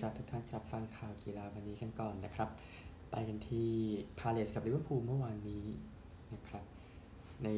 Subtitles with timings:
[0.00, 2.48] ครับทุกท่านครับฟังข่าวกีฬาวันนี้กันก่อนนะครับ
[3.10, 3.70] ไปกันที่
[4.18, 5.64] พาเลสกับลิเวอร์พูลเมื่อวานนี้
[6.34, 6.64] นะครับ
[7.44, 7.48] ใน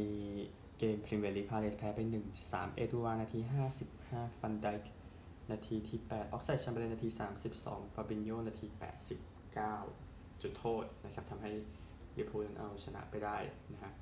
[0.79, 2.01] เกมพรีเมียร์ลีกพาเลสแพ้ไป
[2.39, 3.41] 1-3 เอ็ดวานาที
[3.91, 4.93] 55 ฟันไดค์
[5.51, 7.09] นาทีที่ 8 ออกไซด์แชมเบอร์นาที
[7.53, 8.67] 32ฟาบินโยนาที
[9.59, 11.51] 89 จุดโทษนะครับทำให้
[12.17, 13.37] ลิเวอร์พูลเอาชนะไปได้
[13.73, 13.93] นะฮะ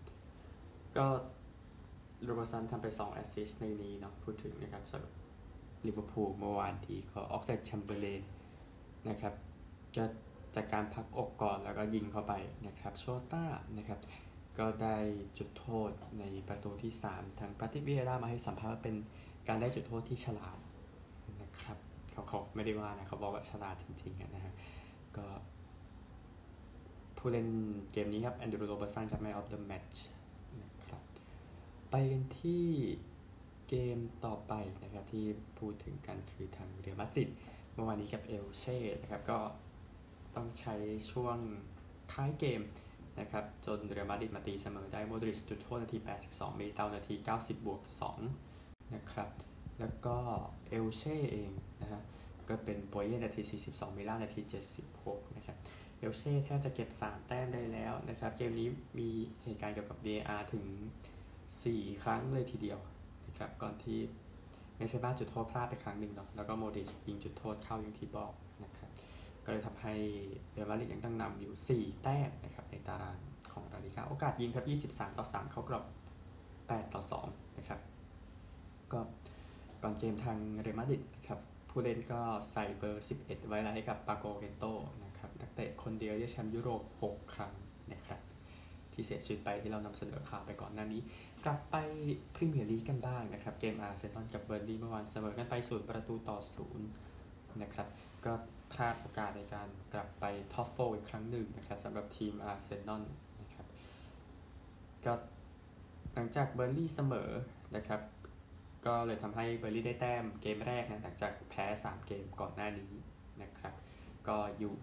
[0.97, 1.07] ก็
[2.25, 5.13] โรเบอร์สันทำไป 2 assist ในนี้เนาะพูดถึงนะครับสำหรับ
[5.87, 8.23] ลิเวอร์พูลเมื่อวานที่ก็ออกไซด์แชมเบอร์เลน
[9.09, 9.35] นะครับ
[9.97, 10.05] ก็
[10.55, 12.33] จากการพักอกก่อนแล้วก็ยิงเข้าไป
[12.67, 13.45] นะครับโชต้า
[13.79, 14.01] นะครับ
[14.59, 14.97] ก็ได้
[15.39, 18.97] จุดโทษในประตูที่ 3 ทางปาติวิเอรามาให้สัมภาษณ์ว่าเป็น
[19.49, 20.59] การได้จุดโทษที่ฉลาด
[21.43, 21.79] นะครับ
[22.13, 24.55] เขาเขาไม่ได้ว่านะเขาบอกว่าฉลาดจริงๆนะฮะ
[25.17, 25.27] ก็
[27.19, 27.49] ผู้เล่น
[27.93, 30.05] เกมนี้ครับแอนดรูโรเบอร์สันครับ man of the match
[30.63, 31.03] นะครับ
[31.91, 32.65] ไปกันที่
[33.71, 34.53] เกมต่อไป
[34.83, 35.27] นะครับที่
[35.59, 37.29] พูดถึงกันคือทางเรอัลมาดริด
[37.73, 39.39] เมื่อวานนี้กับเอลเช่นะครับก็
[40.37, 40.75] ต้องใช้
[41.13, 41.37] ช่วง
[42.13, 42.61] ท้ายเกม
[43.21, 47.83] นะครับจนเรอัลมาดริดมาตีเสมอได้โมดริชจุดโทษนาที 82เมตานาที 90 บวก
[48.37, 49.31] 2 นะครับ
[49.81, 50.17] แล้วก็
[50.69, 52.03] เอลเช่เองนะฮะ
[52.49, 54.41] ก็เป็นโปเยนาที 42เมล่านาที
[54.89, 55.57] 76 นะครับ
[55.99, 58.69] เอลเช่แทบจะเก็บ 3 แต้มได้แล้วนะครับ เกมนี้
[58.99, 59.09] มี
[59.43, 60.65] เหตุการณ์เกี่ยวกับ VAR ถึง
[61.35, 62.81] 4 ครั้งเลยทีเดียว
[63.41, 63.99] ครับก่อนที่
[64.77, 68.33] เมเซบ้าจุดโทษพลาดไปครั้งหนึ่งเนาะแล้วก็โมดิชยิงจุดโทษเข้าอย่างที่บอก
[68.65, 68.91] นะครับ
[69.45, 69.95] ก็เลยทำให้
[70.53, 73.19] เรอัลมาดริดยังตั้งนำอยู่ 4 แต้มนะครับในตาราง
[73.53, 75.85] ของลาลิกาโอกาสยิงครับ 23 ต่อ 3 เข้ากรอบ
[76.39, 77.81] 8 ต่อ 2 นะครับ
[78.93, 79.01] ก็
[79.83, 81.39] ก่อนเกมทางเรอัลมาดริดนะครับ
[81.71, 82.21] ผู้เล่นก็
[82.53, 84.65] ใส่เบอร์ 11 ไว้แล้วให้กับปาโกเกนโต
[85.05, 87.55] นะครับนักเตะคนเดียวที่แชมป์ยุโรป 6 ครั้ง
[87.93, 88.21] นะครับ
[88.93, 91.01] ที่เสียชีวิตไปที่เรานำเสนอข่าวไปก่อนหน้านี้
[91.45, 91.77] กลับไป
[92.35, 96.89] พรีเมียร์ลีกกันบ้างนะครับ เกมอาร์เซนอลกับเบอร์ลีเมื่อวานเสมอกันไปศูนย์ประตูต่อศูนย์
[97.63, 97.89] นะครับ
[98.25, 98.33] ก็
[98.73, 100.25] พลาดโอกาสในการกลับไป
[100.55, 103.03] top four อีกครั้งหนึ่งนะครับสำหรับทีมอาร์เซนอล
[103.41, 103.67] นะครับ
[105.05, 105.13] ก็
[106.15, 107.31] หลังจากเบอร์ลีเสมอ
[107.77, 108.01] นะครับ
[108.87, 112.93] ก็เลยทำให้เบอร์ลี่ได้แต้มเกมแรกนะหลังจากแพ้ 3 เกมก่อนหน้านี้
[113.43, 113.75] นะครับ
[114.29, 114.75] ก็อยู่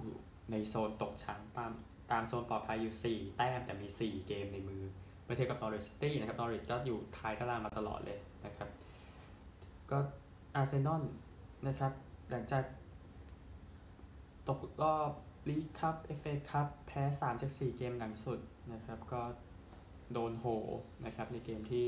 [0.52, 1.72] ในโซนตกชั้นตาม
[2.12, 4.84] ตามโซนปลอดภัยอยู่ 4 แต้มแต่มี 4 เกมในมือ
[5.28, 8.70] เมื่อเทียบกับนอริสตี้นะครับนอริสก็อยู่ท้ายตารางมาตลอดเลยนะครับ
[9.92, 9.98] ก็
[10.56, 11.04] อาร์เซนอล
[11.68, 11.92] นะครับ
[12.30, 12.64] หลังจาก
[14.48, 15.12] ตกรอบ
[15.50, 18.40] ลีกคัพเอฟเอคัพแพ้3จาก4เกมหลังสุด
[18.74, 19.22] นะครับก็
[20.14, 20.46] โดนโห
[21.06, 21.86] นะครับในเกมที่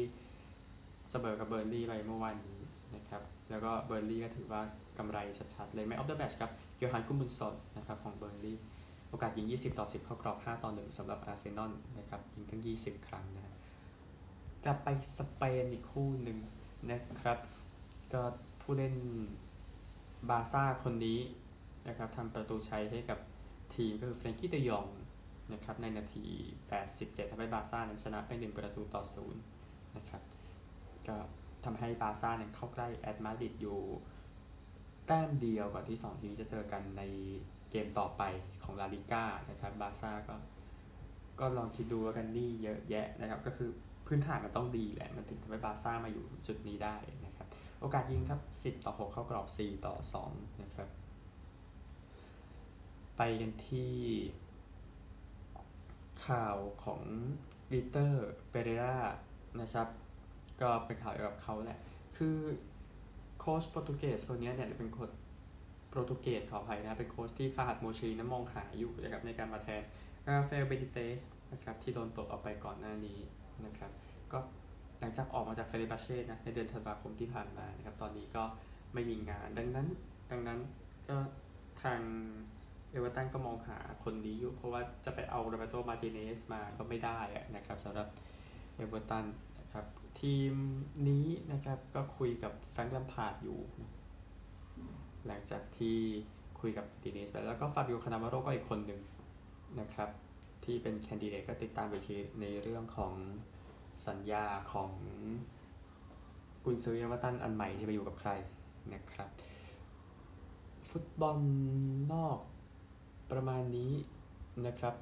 [1.10, 2.60] เสมอกับเบอร์ลี่ไปเมื่อวานนี้
[2.96, 4.62] นะครับแล้วก็เบิร์นลีย์ก็ถือว่า
[4.98, 5.18] กำไร
[5.56, 8.58] ชัดๆเลย Man of the Match ครับโยฮันกุดมุนด์สสันนะครับของเบิร์นลีย์
[9.10, 13.56] โอกาสยิง 20 ต่อ 10 เข้ากรอบ 5 ต่อ 1สำหรับอาร์เซนอลนะครับยิงทั้ง 20 ครั้งนะ
[14.64, 14.88] กลับไป
[15.18, 16.38] สเปนอีกคู่หนึ่ง
[16.92, 17.38] นะครับ
[18.14, 18.22] ก็
[18.62, 18.96] ผู้เล่น
[20.30, 21.20] บาร์ซ่าคนนี้
[21.88, 23.20] นะครับทำประตูชัยให้กับ
[23.76, 24.88] ทีมก็คือเฟรงกี้เดอยอง
[25.54, 26.26] นะครับในนาที
[26.76, 29.04] 87ทำให้บาร์ซ่านั้นชนะไป 1 ประตูต่อ
[29.50, 30.22] 0 นะครับ
[31.08, 31.16] ก็
[31.66, 33.80] ทำให้บาซ่าเนี่ยเข้าใกล้แอตมาดริดอยู่
[35.08, 37.04] แต้มเดียวก่อนที่ 2 ทีมจะเจอกันใน
[37.72, 38.24] เกมต่อไป
[38.64, 40.36] ของลาลิก้านะครับบาซ่าก็
[41.40, 43.70] ก็ลองคิดดูแล้วกันนี่เยอะแยะนะครับก็คือ
[44.08, 47.48] พื้นฐานมันต้องดีแหละ มันถึงทำให้บาซ่ามาอยู่จุดนี้ได้นะครับ
[47.80, 49.96] โอกาสยิงครับ 10 ต่อ 6 เข้ากรอบ 4 ต่อ
[50.28, 50.90] 2 นะครับ
[53.18, 53.94] ไปกันที่
[56.28, 57.02] ข่าวของ
[57.72, 58.98] วิตอร์เปเรยร่า
[59.62, 59.88] นะครับ
[60.62, 61.80] ก็เป็นข่าวเกี่ยวกับเขาแหละ
[62.18, 62.38] คือ
[63.40, 65.10] โค้ชโปรตุเกสคนนี้เนี่ยเป็นคน
[65.90, 69.82] โปรตุเกสขออภัยนะเป็นโค้ชที่ฟาร์ฮัดโมชิรี่นั้นมองหาอยู่นะครับในการมาแทน
[70.26, 73.20] ราฟาเอลเบนิเตซนะครับที่โดนปลดออกไปก่อนหน้านี้
[73.66, 73.92] นะครับ
[74.32, 74.40] ก็
[75.00, 78.44] หลังจากออกมาจากเฟเนร์บาห์เช่นะในเดือนธันวาคมที่ผ่านมานะครับตอนนี้ก็
[78.94, 79.88] ไม่มีงานดังนั้น
[80.32, 80.60] ดังนั้น
[81.10, 81.18] ก็
[81.84, 82.00] ทาง
[82.92, 87.20] เอเวอร์ตันก็มองหาคนนี้อยู่ เพราะว่าจะไปเอาโรแบร์โตมาร์ติเนซมาก็ไม่ได้
[87.56, 88.08] นะครับสำหรับ
[88.76, 89.26] เอเวอร์ตัน
[89.60, 89.86] นะครับ
[90.22, 90.54] ทีม
[91.10, 93.60] นี้นะครับก็คุยกับแฟรงค์แลมพาร์ดอยู่
[95.28, 95.98] หลังจากที่
[96.60, 99.02] คุยกับมาร์ติเนซไปแล้วก็ฟาบิโอคันนาวาโรก็อีกคนหนึ่ง
[99.80, 100.10] นะครับ
[100.64, 103.14] ที่เป็น candidate ก็ติดตามไปทีในเรื่องของ
[104.08, 104.90] สัญญาของ
[106.64, 108.32] กุนซือเอเวอร์ตันอันใหม่ที่ไปอยู่กับใคร
[108.94, 109.30] นะครับ
[110.90, 111.38] ฟุตบอล
[112.14, 112.38] นอก
[113.32, 113.92] ประมาณนี้
[114.66, 114.96] นะครับ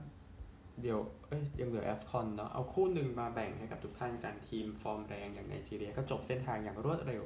[0.81, 7.24] เดี๋ยวเอ้ยยังเหลือ AFCON เนาะเอาคู่หนึ่งมาแบ่งให้กับทุกท่านกันทีมฟอร์มแรงอย่างไนจีเรียก็จบเส้นทางอย่างรวดเร็ว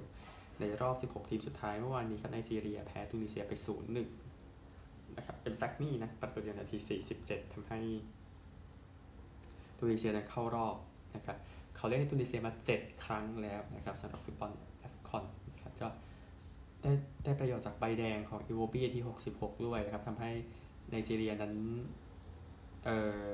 [0.62, 3.54] ในรอบ 16 ทีมสุดท้ายเมื่อวานนี้ครับไนจีเรียแพ้ตุนิเซียไป
[4.36, 6.78] 0-1 นะครับเอ็มซัคนี่นะประตูเดียวนาที
[7.18, 7.80] 47ทำให้
[9.78, 10.76] ตุนิเซียนั้นเข้ารอบ
[11.16, 11.38] นะครับ
[11.76, 15.88] เขาเล่นให้ตุนิเซียมา 7 ครั้งแล้วนะครับสำหรับฟุตบอล AFCON นะครับก็
[16.82, 16.92] ได้
[17.24, 19.04] ได้ประโยชน์จากใบแดงของอีโวบีที่
[19.34, 20.32] 66 ด้วยนะครับทำให้
[20.90, 21.54] ไนจีเรียนั้น
[22.86, 22.98] เอ่
[23.30, 23.32] อ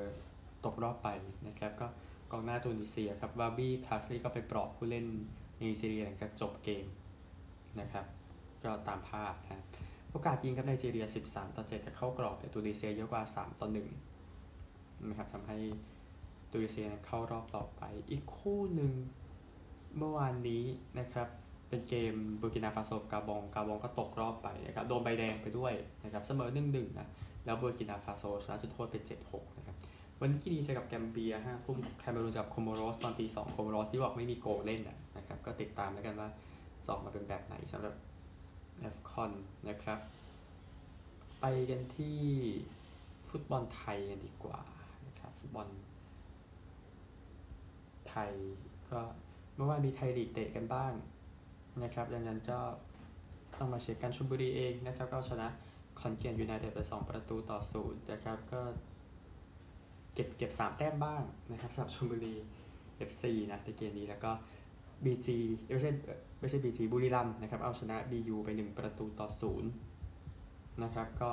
[0.65, 1.09] ตกรอบไป
[1.47, 1.88] นะครับก็
[2.31, 5.06] กองหน้าตูนิเซียครับวาห์บี้คาซรี่ก็ไปปลอบผู้เล่น
[5.57, 6.85] ไนจีเรียหลังจากจบเกม
[7.81, 8.06] นะครับ
[8.63, 9.65] ก็ตามภาพนะ
[10.12, 13.68] โอกาสยิงครับไนจีเรีย 13 ต่อ 7 แต่เข้ากรอบแต่ตูนิเซียเยอะกว่า 3 ต่อ
[14.33, 15.57] 1 นะครับทำให้
[16.51, 18.94] ตูนิเซียเข้ารอบต่อไป อีกคู่หนึ่ง
[19.97, 20.63] เมื่อวานนี้
[21.00, 21.27] นะครับ
[21.69, 25.73] เป็นเกมบูร์กินาฟาโซกาบองกาบองก็ตกรอบไปนะครับโดนใบแดงไปด้วย
[26.03, 27.07] นะครับเสมอ1-1นะ
[27.45, 29.75] แล้วบูร์กินาฟาโซชนะจุดโทษเป็น7-6นะครับ
[30.19, 34.81] วันนี้กินีเจอกับแกมเบียห้าทุ่มแคเมอรูนกับโคโมโรสตอนตีสองโคโมโรสที่บอกไม่มีโกลเล่น
[35.18, 36.30] นะครับก็ติดตามแล้วกันว่า
[36.88, 37.95] จะออกมาเป็นแบบไหนสำหรับ
[38.80, 39.31] AFCON
[39.69, 40.00] นะครับ
[41.39, 42.19] ไปกันที่
[43.30, 44.60] ฟุตบอลไทยกันดีกว่า
[45.07, 45.68] นะครับฟุตบอล
[48.10, 48.31] ไทย
[48.89, 49.00] ก็
[49.56, 50.94] เมื่อวานมีไทยลีกเตะกันบ้าง
[51.84, 52.60] นะครับ ดังนั้นก็
[53.60, 55.48] ต้องมาเช็คกันชุมบุรีเองนะครับก็ชนะ
[56.00, 58.62] คอนเกียนยูไนเต็ดไป 2 ประตูต่อศูนย์นะครับก็
[60.13, 62.36] เก็บเก็บ3แต้มบ้างนะครับสำหรับชุมบุรี
[63.10, 64.31] FC นะในเกมนี้แล้วก็
[65.05, 65.27] BG
[65.69, 65.91] ไม่ใช่
[66.39, 69.69] ไม่ใช่ BG บุรีรัมย์นะครับเอาชนะ BG ไป 1 ประตูต่อศูนย์
[70.83, 71.29] นะครับก็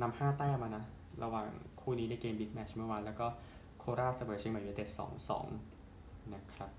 [0.00, 0.84] นำ5แต้มมานะ
[1.22, 1.48] ระหว่าง
[1.80, 3.26] คู่นี้ในเกม big match เมื่อวาน แล้วก็
[3.78, 4.88] โคราชเสมอเชียงใหม่ยูไนเต็ด
[5.60, 6.70] 2-2 นะครับ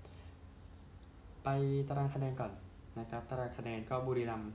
[1.44, 1.48] ไป
[1.88, 2.52] ตารางคะแนนก่อน
[2.98, 4.52] นะครับ ตารางคะแนนก็บุรีรัมย์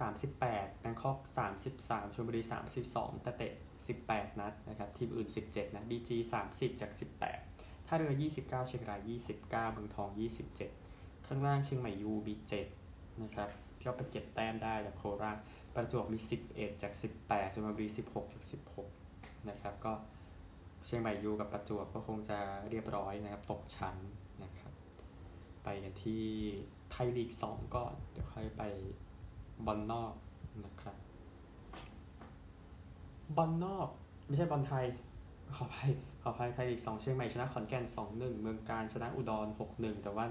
[0.00, 1.18] 38แบงค็อก
[1.66, 2.42] 33ชลบุรี
[2.82, 3.52] 32แต่เตะ
[3.96, 6.10] 18 นัดนะครับ ทีมอื่น 17 นะ BG
[6.48, 6.90] 30 จาก
[7.28, 7.59] 18
[7.92, 10.08] ท่าเรือ 29 เชียงราย 29เมืองทอง
[10.68, 12.34] 27 ข้างล่างเชียงใหม่ยูมี
[12.78, 13.50] 7นะครับ
[13.84, 15.38] ก็ไปเก็บแต้มได้จากโคราช
[15.74, 16.18] ประจวบมี
[16.50, 16.92] 11 จาก
[17.24, 18.42] 18ชลบุรี 16 จาก
[18.94, 19.92] 16 นะครับ ก็
[20.84, 22.38] เชียงใหม่ยูกับประจวบก็คงจะ
[22.70, 23.96] เรียบร้อยนะครับ ตกชั้น
[24.42, 24.72] นะครับ
[25.64, 26.24] ไปกันที่
[26.90, 28.62] ไทยลีก 2 ก่อน เดี๋ยวค่อยไป
[29.66, 30.14] บอลนอก
[30.64, 30.96] นะครับ
[33.36, 33.88] บอลนอก
[34.26, 34.84] ไม่ใช่บอลไทย
[35.54, 35.92] ขออภัย
[36.22, 40.24] ขออภัยไทยลีก2เชียงใหม่ชนะขอนแก่น2-1เมืองการชนะอุดร6-1แต่ว่า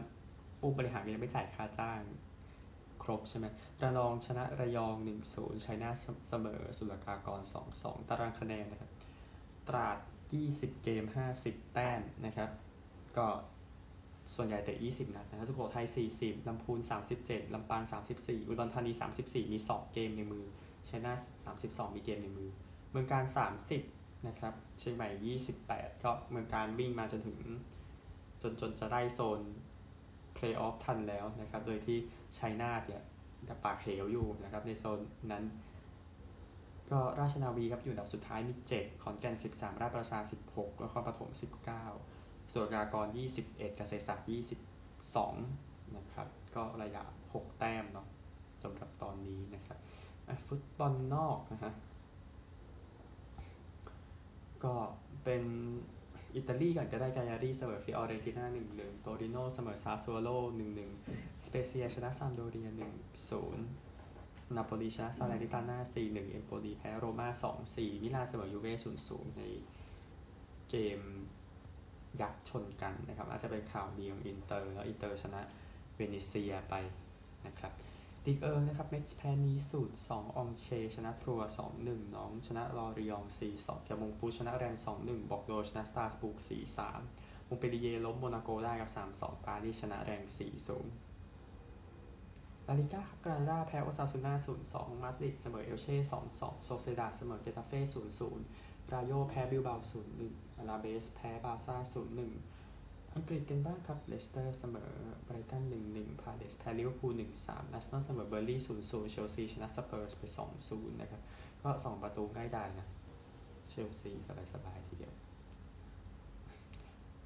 [0.59, 2.01] ผู้บริหารยังไม่จ่ายค่าจ้าง
[3.03, 3.45] ครบใช่ไหม
[3.81, 4.95] ระนองชนะระยอง
[5.30, 5.95] 1-0ชัยนาท
[6.30, 7.41] เสมอสุรกากร
[7.75, 8.91] 2-2ตารางคะแนนนะครับ
[9.68, 9.97] ตราด
[10.41, 11.03] 20เกม
[11.39, 12.50] 50แต้มนะครับ
[13.18, 13.27] ก็
[14.35, 15.85] ส่วนใหญ่เตะ20นัดนะครับสุโขทัย
[16.18, 16.80] 40ลำพูน
[17.18, 17.83] 37ลำปาง
[18.15, 20.45] 34อุดรธานี34มี2เกมในมือ
[20.89, 21.13] ชัยนา
[21.45, 22.50] ท32มีเกมในมือ
[22.92, 23.25] เมืองการ
[23.65, 27.38] 30 นะครับ เชียงใหม่ 28 ก็เมืองการวิ่งมาจนถึง
[28.42, 29.42] จนจนจะได้โซน
[30.33, 31.98] เพลย์ออฟทันแล้วนะครับ โดยที่
[32.38, 33.04] ชัยนาทเนี่ย
[33.66, 35.00] ปากเหวอยู่นะครับ ในโซน
[35.31, 35.44] นั้น
[36.92, 40.19] ก็ราชนาวีครับอยู่อันดับสุดท้ายมี 7 ขอนแก่น 13 ราชประชา
[40.51, 41.30] 16นครปฐม
[41.92, 43.07] 19ส่วนกากร
[43.38, 44.27] 21เกษตรศาสตร์
[45.30, 48.07] 22 นะครับ ก็ระยะ 6 แต้มเนาะ
[48.63, 49.77] สำหรับตอนนี้นะครับ
[50.48, 51.74] ฟุตบอลนอกนะฮะ
[54.63, 54.73] ก็
[55.23, 55.44] เป็น
[56.35, 58.45] อิตาลีก่อนก็ได้กายารี่เสมอฟิออเรนติน่า
[58.75, 60.29] 1-1โตริโนเสมอซาซัวโล
[60.89, 62.69] 1-1สเปเซียชนะซามโดเรีย
[63.41, 67.27] 1-0นาโปลีชนะซาแлерนิตาน่า4-1เอมโปลีแพ้โรม่า
[67.67, 68.73] 2-4มิลานเสมอยูเว่
[69.06, 69.44] 0-0ใน
[70.69, 71.00] เกม
[72.21, 75.41] ยักษ์ชนกันนะครับอาจจะเป็นข่าวดีของอินเตอร์แล้วอินเตอร์ชนะ
[75.95, 76.75] เวเนเซียไป
[77.47, 77.71] นะครับ
[78.26, 81.40] ลีกเออร์นะครับเม็กซ์แพนนีสูตร 2 องเช ชนะทรัว
[81.78, 86.38] 2-1 น้อง ชนะลอริยอง 4-2แกมงฟูชนะแรม 2-1 บอกโดชนะสตาร์สบุก
[86.94, 90.23] 4-3มงเปรีเยล้มโมนาโกได้กับ 3-2 ปารีสชนะแรง
[91.45, 94.33] 4-0 ลาลิก้ากรานาดาแพ้โอซาซูน่า
[94.69, 95.95] 0-2 มาดริดเสมอเอลเช่
[96.31, 97.80] 2-2 โซเซียดาดเสมอเกตาเฟ่
[98.38, 99.76] 0-0 ราโยแพ้บิลเบา
[100.18, 102.58] 0-1 อลาเบส แพ้บาร์ซ่า 0-1
[103.16, 104.92] อังกฤษกันบ้างครับ เลสเตอร์เสมอ
[105.25, 105.63] ไบรตัน
[105.94, 107.13] 1-1พาเลซแพ้ลิเวอร์พูล
[107.44, 111.21] 1-3อาร์เซนอลเสมอเบิร์นลีย์0-0เชลซีชนะสเปอร์สไป2-0นย์นะครับ
[111.63, 112.87] ก็2ประตูง่ายดายนะ
[113.69, 114.11] เชลซี
[114.54, 115.13] สบายๆทีเดียว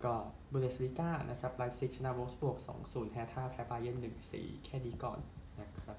[0.03, 0.13] ก็
[0.51, 3.97] บุนเดสลีกานะครับ ไลป์ซิกชนะโวล์ฟสบวร์ก2-0แฮท่าแพ้บาเยน
[4.31, 5.19] 1-4แค่นี้ก่อน
[5.61, 5.97] นะครับ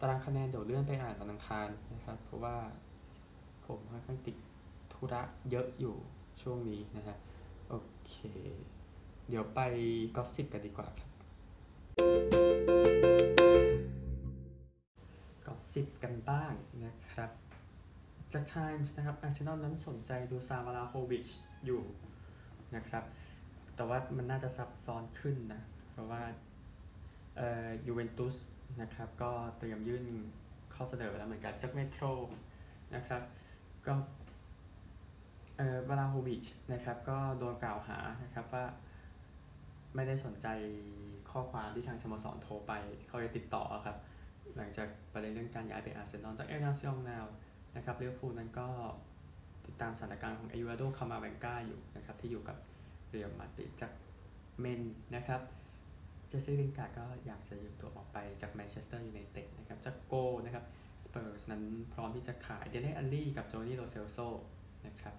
[0.00, 2.56] ตารางคะแนนเดี๋ยวเลื่อนไปอ่านวันอังคารนะครับ เพราะว่า
[3.66, 4.36] ผมค่อนข้างติด
[4.92, 5.96] ธุระเยอะอยู่
[6.42, 7.16] ช่วงนี้นะฮะ
[7.68, 7.74] โอ
[8.08, 8.16] เค
[9.28, 9.60] เดี๋ยวไป
[10.16, 11.08] ก็สิบกันดีกว่าครับ
[15.46, 16.52] ก็สิบกันบ้าง
[16.84, 17.30] นะครับ
[18.32, 21.28] จาก Times นะครับอาร์เซนอลนั้นสนใจดูซาวาลาโฮวิช
[21.64, 21.82] อยู่
[22.76, 23.04] นะครับ
[23.74, 26.22] แต่ว่ามันน่าจะซับซ้อนขึ้นนะ เพราะว่า
[27.36, 28.36] เอ่อยูเวนตุส
[28.80, 30.04] นะครับ ก็เตรียมยื่น
[30.74, 32.04] ข้อเสนอแล้วเหมือนกันจากเมโทร
[32.94, 33.22] นะครับ
[33.86, 33.94] ก็
[35.56, 38.64] เอ่อวลาโฮวิชนะครับ ก็โดนกล่าวหานะครับว่า
[39.94, 40.46] ไม่ได้สนใจ
[41.30, 42.72] ข้อความที่ทางสโมสรโทรไป
[43.08, 43.96] เขาจะติดต่อครับ
[44.56, 47.26] หลังจากประเด็นเรื่องการย้ายไปอาร์เซนอลจากเอลนาซิอองนาล
[47.76, 48.68] นะครับลิเวอร์พูนั้นก็
[49.66, 52.56] ติดตามสถานการณ์ของเอยูอาโดคามาแวนกาอยู่นะครับที่อยู่กับ
[53.10, 53.92] เรียลมาดริดจาก
[54.60, 54.82] เมน
[55.14, 55.40] นะครับ
[56.28, 60.64] เจสซี่ลินการ์ดก็อยากจะยืมตัวออกไปจากแมนเชสเตอร์ยูไนเต็ดนะครับจากโกนะครับ
[61.04, 61.62] สเปอร์สนั้น
[61.94, 64.18] พร้อมที่จะขายเดนเนอัลลี่กับโจนี่โรเซลโซ
[64.86, 65.14] นะครับ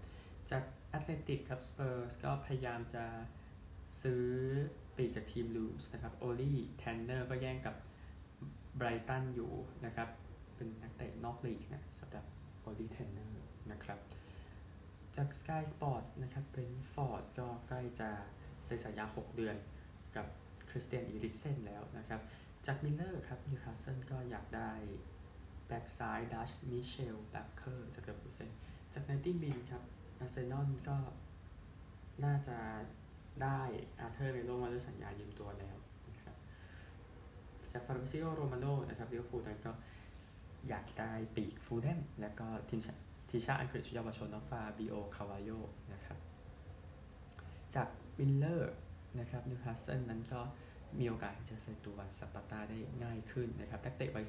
[0.52, 3.04] จากแอตเลติกครับสเปอร์สก็พยายามจะ
[4.02, 4.26] ซื้อ
[4.96, 7.76] ปีกจากทีมลูสนะครับโอลี่แทนเนอร์ก็แย่งกับ
[8.78, 9.52] ไบรตันอยู่
[9.86, 10.10] นะครับ
[10.56, 12.26] เป็นนักเตะนอกลีกนะสำหรับ
[12.62, 14.00] โอลี่แทนเนอร์นะครับ
[15.16, 18.10] จาก Sky Sports นะครับเบรนท์ฟอร์ดก็ใกล้จะ
[18.66, 19.56] เซ็นสัญญา 6 เดือน
[20.16, 20.28] กับ
[20.70, 22.22] คริสเตียนอีริกเซนแล้วนะครับ
[22.68, 24.72] จากมิร์เรอร์ครับนิวคาสเซิลก็อยากได้
[25.68, 28.52] แบ็กซ้ายดัตช์มิตเชลแบ็คเกอร์จากเลเวอร์คูเซน
[28.94, 29.84] จากไนน์ตี้มินครับ
[30.20, 30.98] อาร์เซนอลก็
[32.24, 32.58] น่าจะ
[33.42, 33.62] ได้
[34.00, 35.76] อาร์เธอร์เมโลมาด้วยสัญญายืมตัวแล้ว
[36.10, 36.36] นะครับ
[37.74, 39.72] จากฟาร์มซิโอโรมาโนนะครับลิเวอร์พูลนั้นก็
[40.70, 45.50] อยากได้ปีกฟูลแดมแล้วก็ทีมชาติทีชาอังกฤษชุดเยาวชนน้องฟาบิโอคาวาโย
[45.94, 46.18] นะครับ
[47.76, 47.88] จาก
[48.20, 48.74] มิลเลอร์
[49.20, 50.42] นะครับนิวคาสเซิลนั้นก็
[51.00, 54.26] มีโอกาสจะเซ็นตัววันสปาร์ตาได้ง่ายขึ้นนะครับนักเตะวัย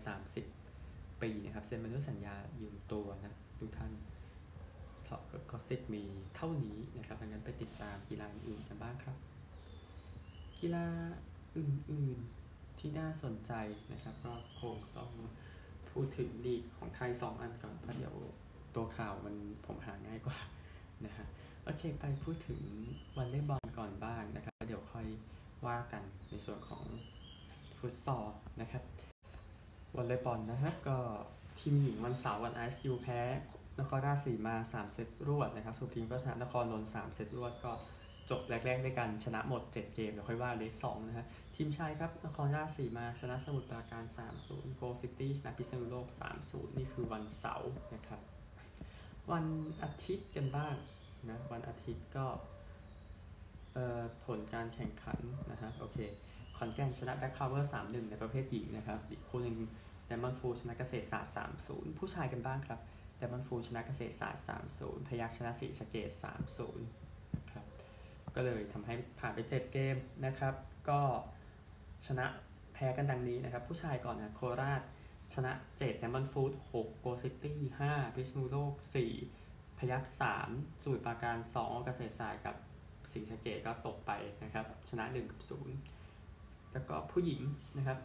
[0.61, 3.93] 30 ปีนะครับเซ็นมาด้วยสัญญายืมตัวนะทุกท่าน
[5.51, 6.03] ก็ซิกมี
[6.37, 9.17] เท่านี้นะครับดังนั้นไปติดตามกีฬาอื่นกันบ้างครับ
[10.59, 10.87] กีฬา
[11.57, 13.53] อื่นๆที่น่าสนใจ
[13.93, 15.11] นะครับก็คงต้อง
[15.91, 18.15] พูดถึงลีกของไทย 2 อันก่อนเพราะเดี๋ยว
[18.75, 19.35] ตัวข่าวมัน
[19.67, 20.39] ผมหาง่ายกว่า
[21.05, 21.27] นะฮะ
[21.65, 22.61] โอเคไปพูดถึง
[23.17, 25.07] วันเล่นบอลก่อนบ้างนะครับเดี๋ยวค่อย
[25.67, 26.85] ว่ากันในส่วนของ
[27.79, 28.27] ฟุตซอล
[28.61, 28.83] นะครับ
[29.97, 30.97] วันเล่นบอลนะฮะก็
[31.59, 33.21] ทีมหญิงวันเสาร์วันไอซ์ยูแพ้
[33.81, 37.73] นครราชสีมา 3 เซตรวดนะครับสุพรีมก็ชนะนครนนท์3เซตรวดก็
[38.31, 41.27] จบแรกๆด้วยกันชนะหมด 7 เกมเดี๋ยวค่อยว่าเลก 2นะฮะ
[41.57, 44.05] ทีมชายครับนครราชสีมาชนะสมุทรปราการ
[44.41, 46.07] 3-0โกลซิตี้ชนะพิษณุโลก
[46.43, 48.21] 3-0 นี่คือวันเสาร์นะครับ
[49.33, 49.45] วัน
[49.83, 50.75] อาทิตย์กันบ้าง
[51.29, 52.27] นะวันอาทิตย์ก็
[54.25, 55.19] ผลการแข่งขัน
[55.51, 55.99] นะฮะโอเค
[56.57, 59.57] ขอนแก่นชนะแบ็คพาวเวอร์3-1ในประเภทหญิงนะครับอีกคู่หนึ่ง
[60.07, 61.35] ไดมอนด์ฟู้ดชนะเกษตรศาสตร์
[61.67, 62.81] 3-0ผู้ชายกันบ้างครับ
[63.17, 64.45] ไดมอนด์ฟู้ดชนะเกษตรศาสตร์
[64.79, 66.11] 3-0 พยัคฆ์ชนะศรีสะเกษ
[66.81, 67.65] 3-0 ครับ
[68.35, 70.55] ก็เลยทำให้ผ่านไป 7 เกมนะครับ
[70.89, 71.01] ก็
[72.07, 72.27] ชนะ
[72.73, 74.83] แพ้กันดังนี้นะครับ ผู้ชายก่อนนะโคราช
[75.35, 78.75] ชนะ7ไดมอนด์ฟู้ด6โกซิตี้5พิษณุโลก
[79.25, 80.13] 4 พยัคฆ์
[80.47, 82.57] 3สมุทรปราการ 2 เกษตรศาสตร์กับ
[83.13, 84.11] ศรีสะเกษก็ตกไป
[84.45, 85.41] นะครับ ชนะ1กับ
[86.07, 87.41] 0แล้วก็ผู้หญิง
[87.77, 87.99] นะครับ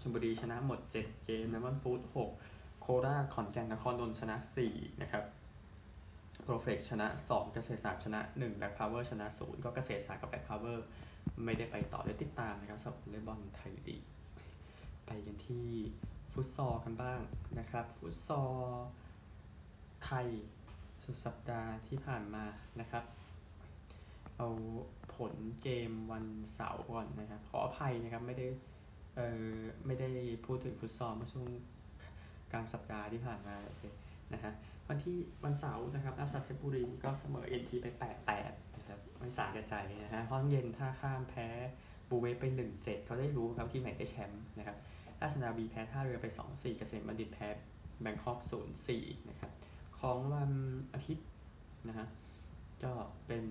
[0.00, 2.57] ชลบุรีชนะหมด 7 เกมไดมอนด์ฟู้ด6
[3.06, 4.36] ราชขอนแก่นนครนนท์ชนะ
[4.68, 5.24] 4 นะครับ
[6.44, 10.84] โปรเฟกชนะ 2 เกษตรศาสตร์ชนะ1แบ็คพาวเวอร์ชนะ 0 ก็เกษตรศาสตร์กับแบ็คพาวเวอร์
[11.44, 14.02] ไม่ได้ไปต่อเลย ติดตามนะครับสำหรับวอลเลย์บอลไทยลีก
[15.06, 15.66] ไปกันที่
[16.32, 17.20] ฟุตซอลกันบ้าง
[17.58, 18.54] นะครับ ฟุตซอล
[20.04, 20.26] ไทย
[21.02, 22.44] สุดสัปดาห์ที่ผ่านมา
[22.80, 23.04] นะครับ
[24.36, 24.48] เอา
[25.16, 28.46] ผลเกมวันเสาร์ก่อนนะครับ ขออภัยนะครับ ไม่ได้
[29.16, 29.52] เออ
[29.86, 30.10] ไม่ได้
[30.46, 31.46] พูดถึงฟุตซอลเมื่อช่วง
[32.52, 33.82] กลางสัปดาห์ที่ผ่านมาโอเค
[34.34, 34.52] นะฮะ
[34.88, 41.48] วันที่วันเสาร์นะครับราชพัฒเพชรบุรีก็เสมอเอ็นทีไป8 8นะครับไม่สาแก่ใจนะฮะห้องเย็นท่าข้ามแพ้
[42.10, 44.76] บูเวไป1-7เจ็ดเขาได้รู้ครับที่ไหนได้แชมป์นะครับ
[45.20, 47.48] ราชนาวีแพ้ท่าเรือไป2-4เกษมบัณฑิตแพ้
[48.02, 49.50] แบงคอก0-4นย์สี่นะครับ
[50.00, 50.52] ของวัน
[50.94, 51.28] อาทิตย์
[51.88, 52.06] นะฮะ
[52.84, 52.92] ก็
[53.26, 53.44] เป็น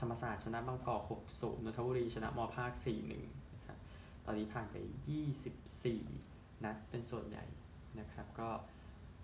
[0.00, 2.72] ธรรมศาสตร์ชนะบางกอก6-0นย์นทบุรีชนะมอภาค
[3.14, 3.78] 4-1นะครับ
[4.24, 4.76] ตอนนี้ผ่านไป
[5.90, 7.44] 24นัดเป็นส่วนใหญ่
[8.00, 8.48] นะครับก็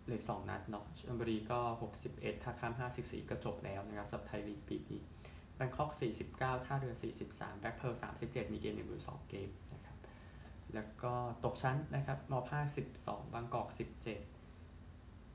[0.04, 1.60] เหลือ2นัดเนาะชลบุรีก็
[2.00, 5.00] 61 ท่าข้าม 54 ก็จบแล้วนะครับสับไทยลีกปีนี้
[5.56, 5.90] แบงคอก
[6.28, 6.94] 49 ท่าเรือ
[7.26, 7.94] 43 แบ็คเพิร์ล
[8.24, 9.96] 37 มีเกม1หรือ2เกมนะครับ
[10.74, 11.12] แล้วก็
[11.44, 12.66] ตกชั้นนะครับมอภาค
[13.00, 14.02] 12 บางกอก 17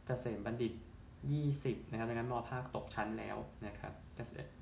[0.05, 0.73] เกษมบัณฑิต
[1.33, 3.93] 20 นะครับดังนั้นมอภาคตกชั้นแล้วนะครับ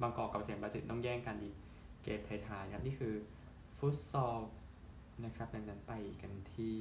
[0.01, 1.51] บางกอกกับเกษมบัณฑิตต้องแย่งกันดี
[2.03, 3.13] เกมท้ายๆนะครับนี่คือ
[3.77, 4.39] ฟุตซอล
[5.25, 6.77] นะครับดังนั้นไปกันที่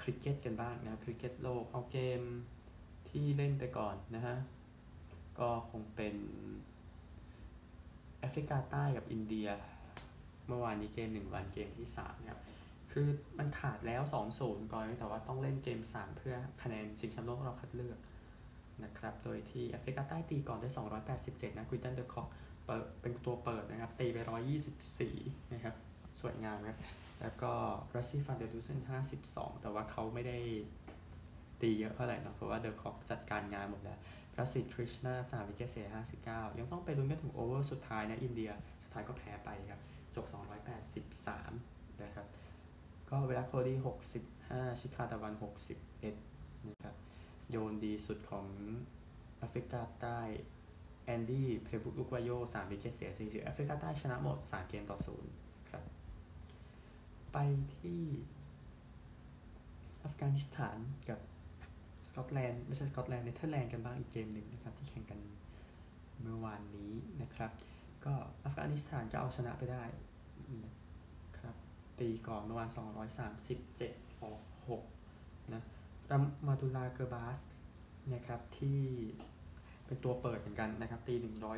[0.00, 2.20] คริกเก็ตกันบ้างนะครับคริกเก็ตโลกเอาเกม
[3.08, 4.36] ที่เล่นไปก่อนนะฮะ
[5.38, 6.16] ก็คงเป็น
[8.18, 9.48] แอฟริกาใต้กับอินเดีย
[10.48, 12.42] เมื่อวานนี้เกมหนึ่งวันเกมที่3นะครับ
[12.92, 13.06] คือ
[13.38, 14.02] มันขาดแล้ว
[14.38, 17.98] 2-0 ก่อน แต่ว่าต้องเล่นเกม 3 เพื่อคะแนนชิงแชมป์โลกเราคัดเลือก
[18.84, 20.68] นะครับ โดยที่แอฟริกาใต้ตีก่อนได้
[21.14, 22.28] 287 นะควินตันเดอร์คอก
[22.66, 24.18] เปิดเป็นตัวเปิดนะครับ ตีไป
[24.86, 25.74] 124 นะครับ
[26.20, 26.78] สวยงามครับ
[27.24, 27.52] แล้วก็
[27.96, 28.80] รัสซี่ฟานเดอร์ดุสเซน
[29.20, 30.38] 52แต่ว่าเขาไม่ได้
[31.60, 33.98] ตีเยอะเท่าไหร่นะเพราะว่าเดอคอกจัดการงานหมดแล้ว
[34.38, 35.86] ประสิทธิ์คริชนาสาม wicket เสีย
[36.22, 38.50] 59ยังต้องไปลุ้นกันถึง over สุดท้ายนะอินเดีย
[38.82, 39.80] สุดท้ายก็แพ้ไปครับ
[40.14, 40.26] จบ
[40.94, 42.26] 283นะครับ
[43.10, 43.74] ก็วิราตโคห์ลี
[44.26, 45.34] 65ชิคาร์ดาวัน
[46.00, 46.94] 61นะครับ
[47.50, 48.46] โยนดีสุดของ
[49.38, 50.20] แอฟริกาใต้
[51.04, 55.43] แอนดิเลเฟห์ลุควาโย3 wicket เสีย4แอฟริกาใต้ชนะหมด3เกมต่อ0ครับ
[57.34, 57.38] ไป
[57.78, 58.02] ที่
[60.04, 61.20] อัฟกานิสถานกับ
[62.08, 65.20] สกอตแลนด์ไม่ใช่สกอตแลนด์เนเธอร์แลนด์กันบ้างอีกเกมหนึ่งนะครับ ที่แข่งกัน
[66.22, 67.50] เมื่อวานนี้นะครับ
[68.04, 68.14] ก็
[68.44, 69.84] อัฟกานิสถานก็เอาชนะไปได้
[70.64, 70.72] นะ
[71.38, 71.54] ครับ
[71.98, 72.70] ตีก่อนเมื่อวาน
[73.46, 74.40] 237ออก
[74.98, 75.62] 6นะ
[76.10, 77.38] ราห์มานุลลาห์กูร์บาซ
[78.14, 78.80] นะครับที่
[79.86, 81.14] เป็นตัวเปิดเหมือนกันนะครับ ตี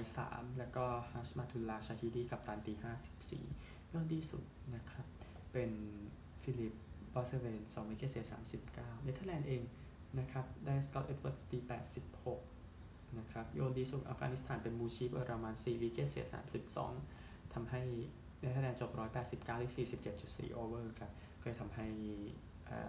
[0.09, 2.73] 103 แล้วก็ฮัชมาทุลลาชาฮิดีกัปตันตี
[3.33, 5.07] 54ยอดดีสุดนะครับ
[5.57, 5.75] เป็น
[6.43, 6.73] ฟิลิป
[7.15, 9.63] บอสเซเวน2 wicket เสีย39เก้าเนเธอร์แลนด์เอง
[10.19, 11.59] นะครับ ได้สกอตเอ็ดเวิร์ดตี
[12.39, 16.25] 86นะครับโยนดีสุดอัฟกานิสถานเป็นมูจีบเออร์ราห์มาน4 wicket เสีย
[16.89, 17.83] 32 ทำให้
[18.41, 18.91] เนเธอร์แลนด์จบ
[19.27, 19.87] 189ที่
[20.51, 21.87] 47.4 over ครับก็เลยทำให้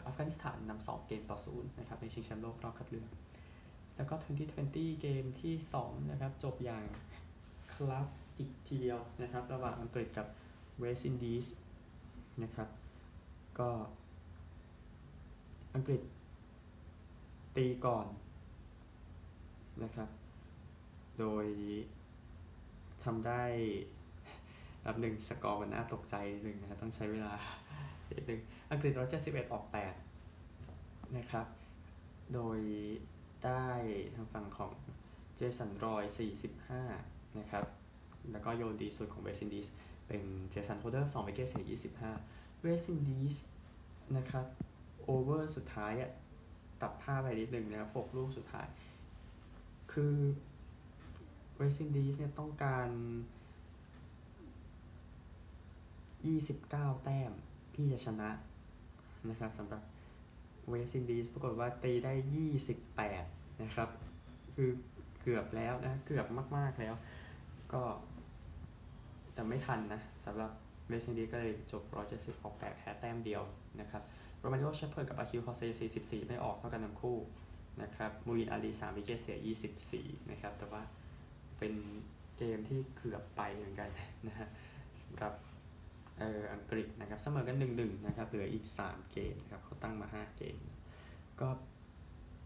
[0.05, 3.09] อัฟกานิสถานนำ2เกมต่อ 0 นะครับ ในชิงแชมป์โลกรอบคัดเลือก
[3.95, 4.15] แล้วก็
[4.57, 6.83] 2020 เกมที่ 2 นะครับ จบอย่าง
[7.73, 10.27] คลาสสิกทีเดียวนะครับ ระหว่างอังกฤษกับ
[10.79, 11.47] เวสต์อินดีส
[12.43, 12.69] นะครับ
[13.59, 13.69] ก็
[15.75, 16.01] อังกฤษ
[17.55, 18.07] ตีก่อน
[19.83, 20.09] นะครับ
[21.19, 21.45] โดย
[23.03, 23.43] ทำได้
[24.85, 27.33] รับหนึ่งสกอร์มันน่าตกใจหนึ่งนะต้องใช้เวลา
[28.11, 28.41] นิดนึง
[28.71, 29.93] อังกฤษร้อยเจ็ดสิบเอ็ดออกแปด
[31.17, 31.47] นะครับ
[32.33, 32.59] โดย
[33.45, 33.67] ได้
[34.15, 34.71] ทางฝั่งของ
[35.35, 36.03] เจสันรอย
[36.73, 37.65] 45 นะครับ
[38.31, 39.67] แล้วก็โยนดีสุดของเวสต์อินดีส
[40.07, 41.65] เป็นเจสันโฮลเดอร์2 wicket เสีย
[42.13, 43.35] 25เวสต์อินดีส
[44.17, 44.45] นะครับ
[45.03, 46.11] over สุดท้ายอะ
[46.81, 48.67] ตัดผ้าไปนิดหนึ่งนะครับ6ลูกสุดท้าย
[49.93, 50.15] คือ
[51.55, 52.89] เวสต์อินดีสเนี่ยต้องการ
[56.51, 57.31] 29 แต้ม
[57.75, 58.29] ที่จะชนะ
[59.29, 59.81] นะครับสำหรับ
[60.69, 62.13] เวสต์อินดีสปรากฏว่าตีได้
[62.87, 63.89] 28 นะครับ
[64.55, 64.69] คือ
[65.21, 66.25] เกือบแล้วนะ เกือบ
[66.57, 66.95] มาก ๆ แล้ว
[67.73, 67.81] ก็
[69.37, 70.51] แต่ไม่ทันนะสำหรับ
[70.87, 73.43] เวสต์อินดีสก็เลยจบ 170 ออก 8 แพ้แต้มเดียว
[73.79, 74.03] นะครับ
[74.39, 75.61] โรมาริโอเชพเพิร์ดกับอาคีลโฮเซน
[75.97, 77.17] 44 ไม่ออกเท่ากันทั้งคู่
[77.81, 79.37] นะครับโมอีนอาลี3 wicket เสีย
[79.87, 80.81] 24 นะครับ แต่ว่า
[81.57, 81.73] เป็น
[82.37, 83.89] เกมที่เกือบไปเหมือนกัน
[84.27, 84.47] นะฮะ
[85.01, 85.33] สำหรับ
[86.19, 90.57] เอออังกฤษนะครับเสมอกัน 1-1 นะครับ เหลืออีก 3 เกมนะครับเขาตั้งมา 5 เกม
[91.41, 91.49] ก็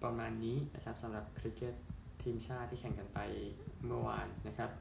[0.03, 1.75] ประมาณนี้นะครับสำหรับคริกเก็ต
[2.23, 3.19] ทีมชาติที่แข่งกันไป
[3.85, 4.71] เมื่อวานนะครับ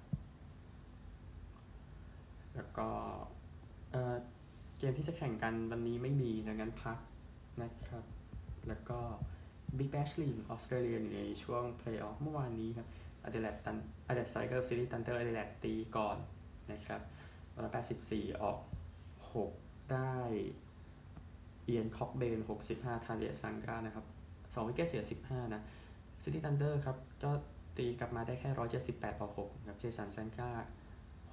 [2.57, 2.89] แล้วก็
[4.79, 6.99] เกมที่จะแข่งกันวันนี้ไม่มีดังนั้นพัก
[7.63, 8.05] นะครับ
[8.69, 8.99] แล้วก็
[9.79, 12.89] Big Bash League ออสเตรเลียอยู่ในช่วงเพลย์ออฟเมื่อวานนี้ครับ
[13.25, 13.77] อเดเลดตัน
[14.09, 16.17] อเดเลดไซเคิลซิตี้ตันเตอร์อเดเลดตีก่อน
[16.73, 17.01] นะครับ
[17.71, 18.59] 184 ออก
[19.25, 20.15] 6 ได้
[21.65, 22.39] เอียนคอกเบน
[22.73, 24.07] 65 ทานเดียซังกานะครับ
[24.39, 25.63] 2วิกเกตเสีย 15 นะ
[26.23, 27.31] ซิตี้ทันเดอร์ครับ ก็
[27.77, 30.51] ตีกลับมาได้แค่ 178 ออก6กับ เจสันซังกา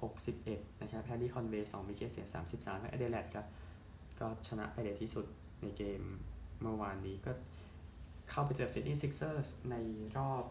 [0.00, 3.46] 61 นะครับแฮร์รี่คอนเวย์2วิกเกตเสีย 33และอเดเลดครับ
[4.20, 5.26] ก็ชนะไปเด็ดที่สุด
[5.62, 6.00] ในเกม
[6.62, 7.32] เมื่อวานนี้ก็
[8.30, 9.76] เข้าไปเจอซิดนีย์ซิกเซอร์สใน
[10.18, 10.44] รอบ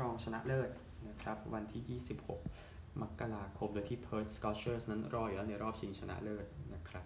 [0.00, 0.70] รองชนะเลิศ
[1.08, 2.00] นะครับวันที่
[2.46, 7.04] 26 มกราคมโดยที่เพิร์ธสกอร์เชอร์สนั้นรออยู่แล้วในรอบชิงชนะเลิศนะครับ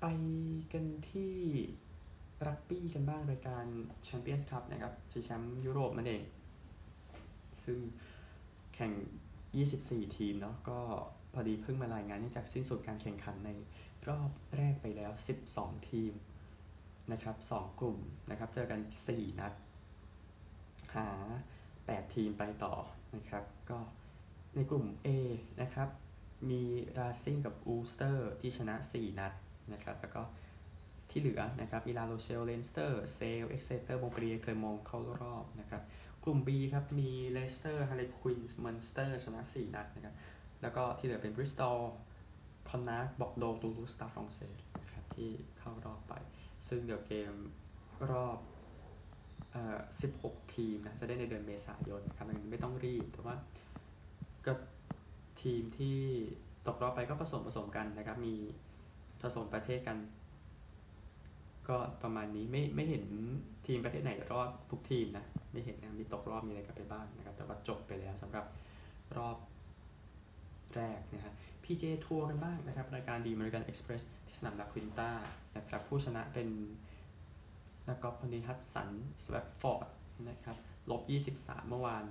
[0.00, 0.04] ไป
[0.72, 1.34] กันที่
[2.46, 3.64] รักบี้กันบ้างรายการ
[4.04, 6.22] แชมเปี้ยนส์คัพนะครับชิงแชมป์ยุโรปนั่นเอง
[7.64, 7.78] ซึ่ง
[8.74, 8.92] แข่ง
[9.56, 10.80] 24 ทีมเนาะก็
[11.32, 13.50] พอดีเพิ่งมารายงานเนื่องจากสิ้นสุดการแข่งขันใน
[14.08, 15.12] รอบแรกไปแล้ว
[15.50, 16.12] 12 ทีม
[17.12, 17.98] นะครับ 2 กลุ่ม
[18.30, 18.80] นะครับ เจอกัน
[19.10, 19.52] 4 นัด
[20.96, 21.08] หา
[21.66, 22.74] 8 ทีมไปต่อ
[23.14, 23.78] นะครับ ก็
[24.54, 25.08] ในกลุ่ม A
[25.62, 25.88] นะครับ
[26.50, 26.62] มี
[26.98, 29.32] ราซิงกับอัลสเตอร์ที่ชนะ 4 นัด
[29.72, 30.22] นะครับ แล้วก็
[31.10, 35.82] ที่เหลือนะครับ มีลาโรเชลเลนสเตอร์ เซล เอ็กเซเตอร์มงเปลลิเยร์แกลร์มงเข้ารอบนะครับ
[36.24, 40.14] กลุ่ม B ครับ มีเลสเตอร์ฮาร์เลควินส์มันสเตอร์ชนะ 4 นัดนะครับ
[40.62, 41.78] แล้วก็ที่เหลือเป็นบริสตอล
[42.70, 46.14] คอนนาคต์บอร์กโดซ์ตูลูสสตาดฟรองเซสนะครับที่เข้ารอบไป
[46.68, 47.32] ซึ่งเดี๋ยวเกม
[48.10, 48.38] รอบ
[49.52, 49.78] เอ่อ
[50.14, 53.36] 16 ทีมนะ จะได้ในเดือนเมษายนครับมันไม่ต้องรีบ แต่ว่า
[54.46, 54.52] ก็
[55.42, 55.98] ทีมที่
[56.66, 58.34] ตกรอบไปก็ผสมผสมกันนะครับ มี
[59.22, 59.98] ผสมประเทศกัน
[61.68, 63.04] ก็ประมาณนี้ไม่ไม่เห็น
[63.66, 68.46] ทีมประเทศไหนรอดทุกทีมนะ ไม่เห็นนะมีตกรอบมีอะไรกันไปบ้างนะครับ แต่ว่าจบไปแล้วสำหรับ
[69.16, 69.36] รอบ
[70.74, 75.10] แรกนะครับ PJ ทัวร์กันบ้างนะครับ รายการ The American Express ที่สนามลาควินต้า
[75.56, 76.48] นะครับ ผู้ชนะเป็น
[77.88, 78.90] นักกอล์ฟคนนี้ฮัดสัน
[79.24, 79.86] สวอฟฟอร์ด
[80.28, 80.56] นะครับ
[80.90, 81.02] ลบ
[81.44, 82.04] 23 เมื่อวาน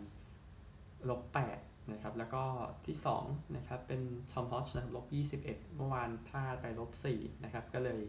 [1.09, 1.21] ลบ
[1.57, 2.43] 8นะครับ แล้วก็
[2.85, 5.05] ที่2นะครับเป็นทอมโฮกีนะครับลบ
[5.41, 5.41] 21
[5.75, 8.01] เมื่อวานพลาดไปลบ4นะครับ ก็เลย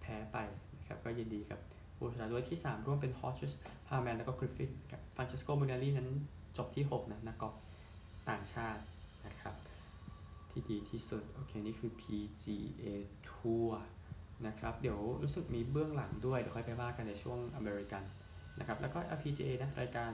[0.00, 0.38] แพ้ไป
[0.90, 1.60] ครับก็ยินดีกับ
[1.96, 6.08] ผู้ชนะด้วยที่ 3 ร่วมเป็นฮอดเจสฮาร์แมนแล้วก็กริฟฟินครับฟรานเชสโกโมลินารีนั้น
[6.56, 7.54] จบที่ 6 นะนักกอล์ฟ
[8.30, 8.82] ต่างชาติ
[9.26, 9.54] นะครับ
[10.50, 12.86] ที่ดีที่สุด โอเค นี่คือ PGA
[13.28, 13.70] Tour
[14.46, 18.02] นะครับ เดี๋ยวรู้สึกมีเบื้องหลังด้วย เดี๋ยวค่อยไปว่ากันในช่วงอเมริกัน
[18.58, 20.12] นะครับ แล้วก็ LPGA นะ รายการ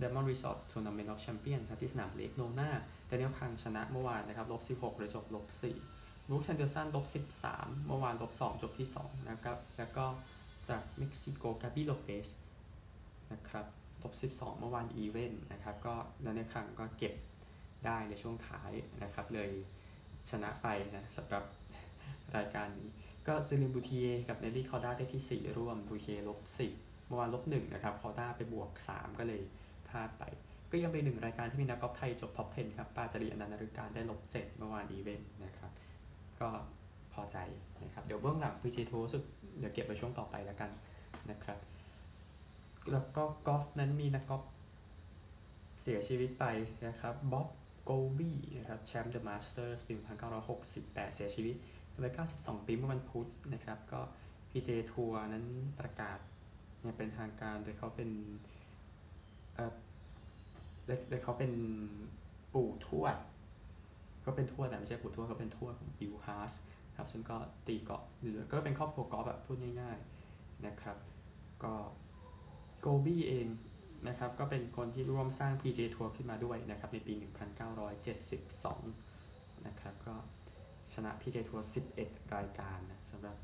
[0.00, 2.70] Diamond Resorts Tournament of Champions ที่สนามเลคโนนา
[3.06, 5.95] แดเนียลคังชนะเมื่อวานนะครับลบ16เลยจบลบ4
[6.30, 7.06] บรูคเฮนเดอร์สันลบ
[7.44, 10.04] 13 เมื่อวานลบ2จบที่ 2 นะครับ แล้วก็
[10.68, 12.28] จากเม็กซิโกกาบี้โลเปซ
[13.32, 13.66] นะครับ
[14.02, 17.14] ลบ12 เมื่อวานอีเวนต์นะครับ ก็แดเนียลคังก็เก็บ
[17.86, 19.50] ได้ในช่วงท้ายนะครับ เลย
[20.30, 21.44] ชนะไปนะสำหรับ
[22.36, 22.88] รายการนี้
[23.26, 26.40] ก็เซลีนบูทิเยร์กับเนลลี่คอด้าได้ที่ 4 ร่วมบูทิเยร์ลบ
[26.74, 29.42] 10 เมื่อวานลบ1นะครับ คอด้าไปบวก 3 ก็เลย
[29.88, 30.24] พลาดไป
[30.70, 35.70] ก็ยังเป็นหนึ่งรายการที่มีนักกอล์ฟไทยจบท็อป 10 ครับ ปาจรีย์อนันต์นฤการได้ลบ7เมื่อวานอีเวนต์นะครับ
[36.40, 36.48] ก็
[37.12, 37.38] พอใจ
[37.82, 39.24] นะครับ เดี๋ยวเบื้องหลัง PGA Tour รู้สึก
[39.58, 40.70] เดี๋ยวเก็บไว้ช่วงต่อไปแล้วกัน
[41.30, 41.58] นะครับ
[42.92, 44.42] แล้วก็กอล์ฟนั้นมีนักกอล์ฟ
[45.82, 46.44] เสียชีวิตไป
[46.86, 47.48] นะครับบ๊อบ
[47.84, 49.94] โกลบี้นะครับแชมป์เดอะมาสเตอร์สปี
[50.54, 51.56] 1968 เสียชีวิต
[52.02, 54.00] วัย92 ปีเมื่อวันพุธนะครับ ก็
[54.50, 55.44] PJ ทัวร์นั้น
[55.80, 56.18] ประกาศ
[56.80, 58.10] เนี่ยเป็นทางการโดยเขาเป็น
[59.54, 59.72] เอ่อ
[61.08, 61.52] โดยเขาเป็น
[62.54, 63.16] ปู่ทวด
[64.26, 66.52] ก็เป็นทวดแต่ไม่ใช่ปู่ทวดเขาเป็นทั่วของบิลฮาร์ส
[66.96, 67.36] ครับซึ่งก็
[67.66, 70.96] ตีกอล์ฟหรือก็เป็นครอบครัวกอล์ฟแบบพูดง่ายๆนะครับ
[71.64, 71.74] ก็
[72.80, 73.46] โกลบี้เอง
[74.08, 77.14] นะครับก็เป็นคนที่ร่วมสร้าง PJ ทัวร์ขึ้นมาด้วยนะครับในปี
[78.38, 80.14] 1972 นะครับก็
[80.92, 81.64] ชนะ PGA Tour
[81.98, 83.36] 11 รายการนะสำหรับ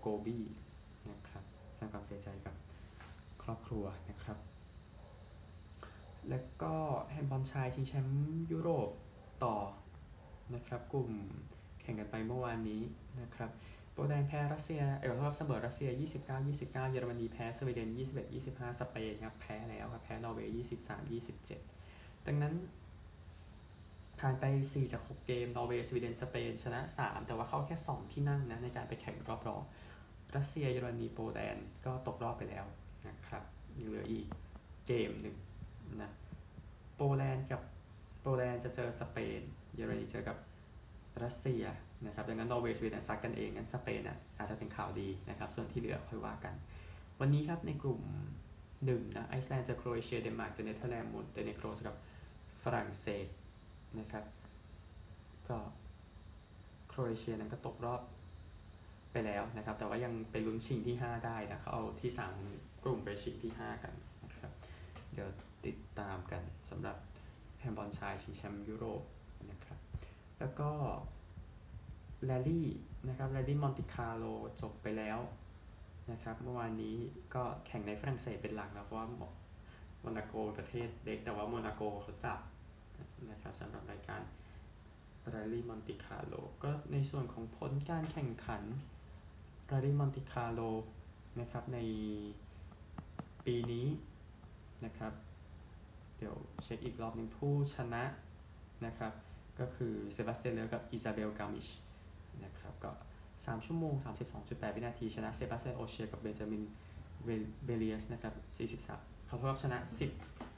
[0.00, 0.44] โกลบี้
[1.10, 1.44] นะครับ
[1.78, 2.54] ทำความเสียใจกับ
[3.42, 4.38] ครอบครัวนะครับ
[6.28, 6.74] แล้วก็
[7.10, 8.90] แฮนด์บอลชายชิงแชมป์ยุโรป
[9.44, 9.56] ต่อ
[10.54, 11.10] นะครับ กลุ่ม
[11.82, 12.82] แข่งกันไปเมื่อวานนี้
[13.20, 13.50] นะครับ
[13.92, 15.90] โปแลนด์แพ้รัสเซียเออครับเสมอรัสเซีย
[16.28, 21.10] 29 29 เยอรมนีแพ้สวีเดน 21 25 สเปนครับแพ้แล้วครับแพ้นอร์เวย์23
[21.60, 22.54] 27 ดังนั้น
[24.20, 29.62] ผ่านไป 4 จาก 6 เกม นอร์เวย์ สวีเดน สเปน ชนะ 3 แต่ว่าเข้าแค่ 2 ที่นั่งนะ ในการไปแข่งรอบรอง
[30.36, 32.64] รัสเซีย เยอรมนี โปแลนด์ ก็ตกรอบไปแล้ว
[33.08, 33.42] นะครับ
[33.78, 34.26] ยังเหลืออีก
[34.86, 35.36] เกมหนึ่ง
[36.02, 36.10] นะ
[36.96, 37.60] โปแลนด์กับ
[38.22, 39.40] โปแลนด์จะเจอสเปน
[39.74, 40.36] เยอรมนีเจอกับ
[41.24, 41.64] รัสเซีย
[42.06, 46.54] นะครับดังนั้นนอร์เวย์สวีเดนซัดกันเองงั้นสเปนอะอาจจะเป็นข่าวดีนะครับ ส่วนที่เหลือค่อยว่ากัน
[47.20, 48.00] วันนี้ครับในกลุ่ม
[48.84, 51.96] หนึ่งนะไอซ์แลนด์เจอโครเอเชียเดนมาร์กเจอเนเธอร์แลนด์มอนเตเนโกรเจอกับ
[52.62, 53.26] ฝรั่งเศส
[53.98, 54.24] นะครับ
[55.48, 55.58] ก็
[56.88, 58.02] โครเอเชียนั้นก็ตกรอบ
[59.12, 62.12] ไปแล้วนะครับ แต่ว่ายังไปลุ้นชิงที่ 5 ได้นะเขาเอาที่
[62.46, 64.52] 3 กลุ่มไปชิงที่ 5 กันนะครับ
[65.12, 65.28] เดี๋ยว
[65.66, 66.96] ติดตามกันสำหรับ
[67.62, 69.02] แฮนด์บอลชายชิงแชมป์ยุโรป
[69.50, 69.78] นะครับ
[70.38, 70.70] แล้วก็
[72.24, 72.68] แรลลี่
[73.08, 74.24] นะครับแรลลี่มอนติคาร์โล
[74.60, 75.18] จบไปแล้ว
[76.10, 76.96] นะครับ เมื่อวานนี้
[77.34, 79.06] ก็แข่งในฝรั่งเศสเป็นหลักนะเพราะว่า
[80.00, 82.38] โมนาโกประเทศเล็กแต่ว่าโมนาโกเขาจับ
[83.30, 84.22] นะครับสำหรับรายการ
[85.30, 88.62] แรลลี่มอนติคาร์โลก็ในส่วนของผลการแข่งขัน
[89.66, 90.60] แรลลี่มอนติคาร์โล
[91.40, 91.78] นะครับใน
[93.46, 93.86] ปีนี้
[94.84, 95.12] นะครับ
[96.22, 98.04] เดี๋ยวเช็คอีกรอบนึงผู้ชนะ
[98.86, 99.12] นะครับ
[99.60, 101.66] ก็คือเซบาสเตียนโลบกับอิซาเบลกาลมิช
[102.44, 102.92] นะครับก็
[103.28, 103.94] 3 ชั่วโมง
[104.34, 106.62] 32.8 วินาที ชนะเซบาสเตียนโอเชียร์กับเบนจามิน
[107.64, 108.34] เวยาสนะครับ
[108.88, 109.78] 43เขาพบชนะ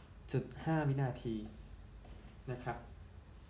[0.05, 1.35] 10.5 วินาที
[2.50, 2.77] นะครับ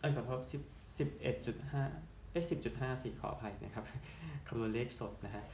[0.00, 3.84] เอ้ยขอโทษ10 11.5เอ้สิบจุดห้าสี่ขออภัยนะครับ
[4.46, 5.44] คำนวณเลขสดนะฮะ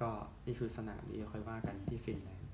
[0.00, 0.10] ก็
[0.46, 2.47] นี่คือสนามนี้ค่อยว่ากันที่ฟินแลนด์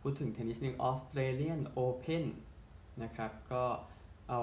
[0.00, 2.24] พูดถึงเทนนิสหนึ่งออสเตรเลียนโอเพน
[3.02, 3.64] นะครับ ก็
[4.30, 4.42] เอา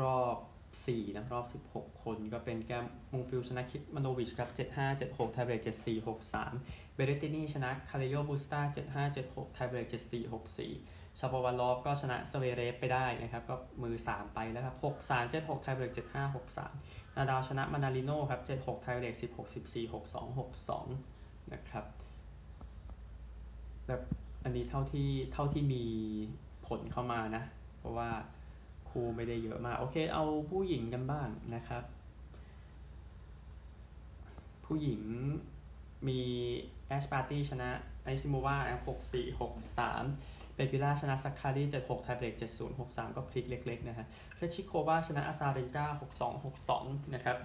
[0.00, 0.36] รอบ
[0.76, 6.06] 4นะรอบ 16 คนก็เป็นกาเอล มงฟิลส์ชนะเคซมาโนวิชครับ 75 76 tiebreak 74
[6.46, 8.60] 63 เบเรตินีชนะคาร์เรโน บุสตา
[8.92, 10.32] 75 76 tiebreak 74
[10.72, 16.34] 64 ชาโปวาลอฟก็ชนะสเวเรฟไปได้นะครับ ก็มือ 3 ไปแล้วครับ 6 3 7 6 tiebreak 75
[16.74, 20.38] 63 นาดาลชนะมานนาริโนครับ 76 tiebreak 16 14 62
[20.78, 21.84] 62 นะครับ
[23.86, 24.00] แล้ว
[24.44, 25.84] อันนี้เท่าที่เท่าที่มี
[26.66, 27.42] ผลเข้ามานะ
[27.78, 28.10] เพราะว่า
[28.88, 31.82] คู่ไม่ได้เยอะมากโอเค เอาผู้หญิงกันบ้างนะครับ
[34.66, 35.00] ผู้หญิง
[36.08, 36.20] มี
[36.88, 37.70] แอช บาร์ตี้ชนะ
[38.04, 39.40] อนิซิโมวาแอป64
[39.90, 45.86] 63เปกูล่าชนะซักคารี76 tiebreak 70 63ก็พลิกเล็กๆนะฮะเครชิโควาชนะอาซาเรนกา
[46.30, 47.36] 62 62นะครับ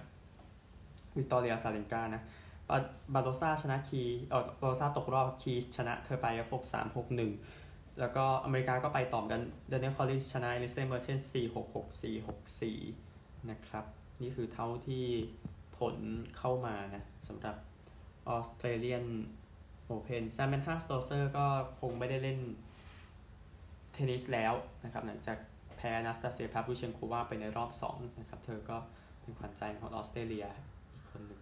[1.16, 2.22] วิตอเรียอาซาเรนกานะ
[3.14, 6.26] บาโดซาชนะคีย์เออบาโดซาตกรอบคีย์สชนะเธอไป
[6.68, 6.96] 63
[7.36, 13.84] 61แล้วก็อเมริกาก็ไปต่อกันแดเนียลคอลลินส์ชนะเอลิเซเมอร์เทน4 6 6 4 6 4นะครับ
[14.22, 15.04] นี่คือเท่าที่
[15.78, 15.96] ผล
[16.38, 17.56] เข้ามานะสำหรับ
[18.28, 19.04] ออสเตรเลียน
[19.86, 21.46] โอเพนซาแมนธาสโตเซอร์ก็
[21.80, 22.38] คงไม่ได้เล่น
[23.92, 24.52] เทนนิสแล้ว
[24.84, 25.38] นะครับ หลังจาก
[25.76, 28.76] แพ้นัสตาเซียพาฟลูเชนโควาไปในรอบ 2 นะครับ เธอก็
[29.20, 30.46] เป็นขวัญใจของออสเตรเลีย
[30.92, 31.40] อีกคนหนึ่ง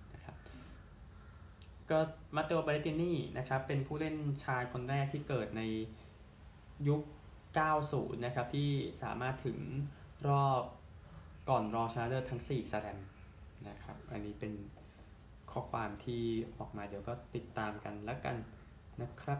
[1.90, 1.98] ก็
[2.36, 5.62] มาเตโอ เบเรตินี่นะครับเป็นผู้เล่นชายคนแรกที่เกิดใน
[6.88, 7.02] ยุค
[7.62, 8.70] 90 นะครับ ที่
[9.02, 9.58] สามารถถึง
[10.28, 10.62] รอบ
[11.48, 12.98] ก่อนรอชนะเลิศทั้ง 4 สแลม
[13.68, 14.52] นะครับ อันนี้เป็น
[15.50, 16.22] ข้อความที่
[16.58, 18.36] ออกมาเดี๋ยวก็ติดตามกันแล้วกัน
[19.02, 19.38] นะครับ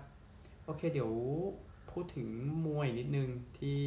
[0.64, 1.12] โอเคเดี๋ยว
[1.90, 2.28] พูดถึง
[2.66, 3.80] มวยนิดนึงที่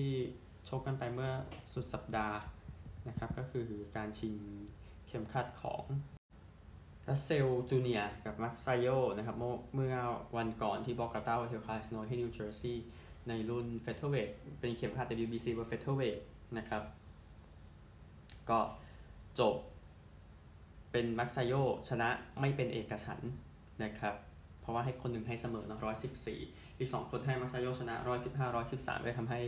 [0.70, 1.32] ชกกันไปเมื่อ
[1.74, 2.38] สุดสัปดาห์
[3.08, 4.36] นะครับ ก็คือการชิง
[5.08, 5.84] เข็มขัดของ
[7.12, 9.36] รัสเซลจูเนียร์กับมาร์ค มักไซโยนะครับ
[9.76, 9.96] เมื่อ
[10.38, 12.86] วันก่อนที่บอร์กาต้า Hotel Casino ที่นิวเจอร์ซีย์
[13.28, 16.20] ในรุ่น featherweight เป็นเข็มขัด WBC รุ่น featherweight
[16.58, 16.84] นะครับ
[18.50, 18.60] ก็
[19.40, 19.56] จบ
[20.92, 21.54] เป็นมักไซโย
[21.90, 23.20] ชนะไม่เป็นเอกฉันท์
[23.84, 24.16] นะครับ
[24.62, 26.40] เพราะว่าให้คนหนึ่งให้เสมอเนาะร้อยสิบสี่
[26.78, 29.40] อีกสองคนให้มักไซโยชนะร้อยสิบห้าร้อยสิบสามเลยทำให้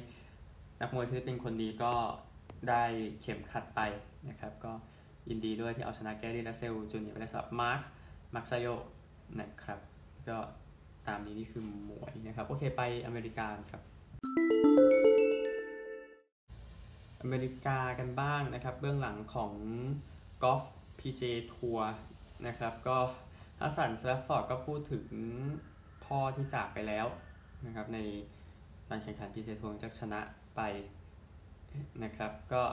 [0.81, 1.93] นักมวยที่เป็นคนดีก็
[2.69, 2.83] ได้
[3.21, 3.79] เข็มขัดไป
[4.29, 4.73] นะครับ ก็
[5.29, 7.81] ยินดีด้วยที่เอาชนะแกรี่ รัสเซลจูเนียร์ไปได้สำหรับมาร์ค
[8.35, 8.67] มักไซโย
[9.39, 9.79] นะครับ
[10.29, 10.37] ก็
[11.07, 13.81] ตามนี้นี่คือมวยนะครับ โอเคไปอเมริกาครับ
[17.21, 19.53] อเมริกากันบ้างนะครับ เบื้องหลังของ
[20.43, 20.63] กอล์ฟ
[20.99, 21.21] PJ
[21.53, 21.89] ทัวร์
[22.47, 22.97] นะครับก็
[23.59, 25.05] ฮัดสันสวอฟฟอร์ดก็พูดถึง
[26.05, 27.05] พ่อที่จากไปแล้ว
[27.65, 27.99] นะครับใน
[28.89, 30.19] การแข่งขัน PJ ทัวร์จากชนะ
[30.55, 30.61] ไป
[32.03, 32.63] นะครับก็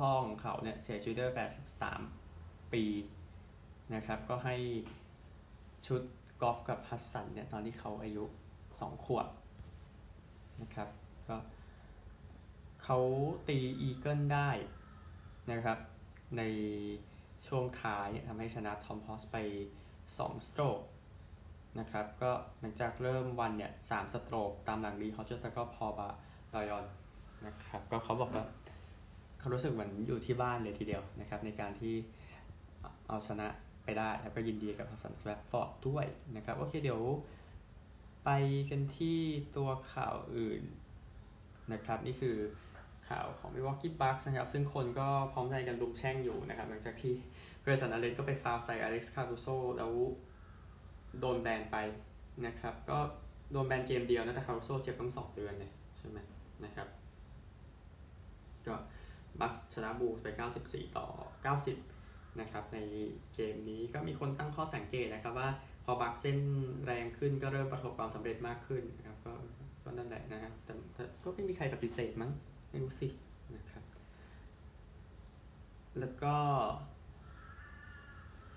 [0.00, 1.32] พ่อของเขาเนี่ยเสียชีวิตด้วย
[2.02, 2.84] 83 ปี
[3.94, 4.56] นะครับ ก็ให้
[5.86, 6.02] ชุด
[6.42, 8.24] กอล์ฟกับฮัสสันเนี่ยตอนที่เขาอายุ
[8.64, 9.28] 2 ขวบ
[10.62, 10.88] นะครับ
[11.28, 11.36] ก็
[12.82, 12.98] เขา
[13.48, 14.50] ตีอีเกิลได้
[15.50, 15.78] นะครับ
[16.38, 16.42] ใน
[17.46, 19.36] ช่วงท้ายทำให้ชนะทอมฮอสไป
[19.92, 20.80] 2 สโตรก
[21.78, 26.08] นะครับ ก็หลังจากเริ่มวันเนี่ยสสโตรกตามหลังลีฮอจเจสแล้วก็พอบา
[26.54, 26.84] รอยอน
[27.46, 28.44] นะครับ ก็เขาบอกว่า
[29.40, 31.94] เขารู้สึกเหมือนอยู่ที่บ้านเลยทีเดียวนะครับในการที่
[33.08, 33.48] เอาชนะ
[33.84, 37.02] ไปได้ แล้วก็ยินดีกับฮัสซันสแวฟฟอร์ดด้วยนะครับโอเคเดี๋ยว
[38.24, 38.30] ไป
[38.70, 39.18] กันที่
[39.56, 40.62] ตัวข่าวอื่น
[41.72, 42.36] นะครับนี่คือ
[43.08, 47.14] ข่าวของ Milwaukee Bucks นะครับ ซึ่งคนก็พร้อมใจกันลุกแช่งอยู่นะครับ หลังจากที่
[47.64, 49.92] เรซันอเลนก็ไปฟาวใส่อเล็กซ์คารูโซแล้ว
[51.20, 51.76] โดนแบนไป
[52.46, 52.98] นะครับ ก็
[53.52, 56.18] โดนแบนเกมเดียวนะแต่คารูโซเจ็บตั้งสองเดือนเลยใช่ไหม
[56.64, 56.88] นะครับ
[58.66, 58.74] ก็
[59.40, 60.28] บัคชนะบูสไป
[60.62, 61.06] 94 ต่อ
[61.72, 62.78] 90 นะครับ ใน
[63.34, 65.48] เกมนี้ก็มีคนตั้งข้อสังเกตนะครับว่า
[65.84, 66.38] พอบัคเส้น
[66.84, 69.32] แรงขึ้นก็เริ่มประสบความสำเร็จมากขึ้นนะครับก็
[69.84, 70.72] ก็นั่นแหละนะครับแต่
[71.24, 72.30] ก็ไม่มีใครปฏิเสธมั้ง
[72.70, 73.08] ไม่รู้สิ
[73.56, 73.84] นะครับ
[75.98, 76.34] แล้วก็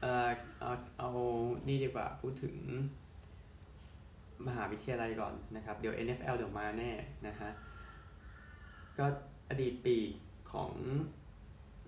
[0.02, 1.10] เออเอาเอา
[1.68, 2.56] นี่ดีกว่าพูดถึง
[4.48, 6.92] มหาวิทยาลัยก่อนนะครับ เดี๋ยว NFL เดี๋ยวมาแน่
[7.28, 7.50] นะฮะ
[8.98, 9.06] ก็
[9.50, 9.98] อดีตปี
[10.54, 10.72] ของ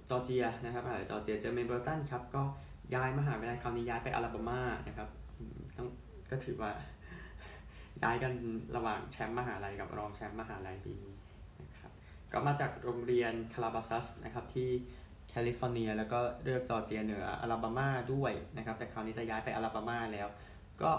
[0.09, 2.41] จอร์เจียนะครับมหาวิทยาลัยจอร์เจียเจอร์เมน เบอร์ตันครับก็
[2.93, 5.09] ย้ายมหาวิทยาลัยคราวนี้ย้ายไปอลาบามานะครับ
[5.77, 5.87] ต้อง
[6.29, 6.71] ก็ถือว่า
[8.03, 8.33] ย้ายกัน
[8.75, 11.13] ระหว่างแชมป์มหาลัยกับรองแชมป์มหาลัยปีนี้
[11.61, 11.91] นะครับ
[12.31, 14.69] ก็มาจากโรงเรียนคาราบาซัสนะครับที่
[15.29, 20.27] แคลิฟอร์เนีย แล้วก็เลือกจอร์เจียเหนืออลาบามาด้วยนะครับแต่คราวนี้จะย้ายไปอลาบามาแล้ว
[20.81, 20.91] ก็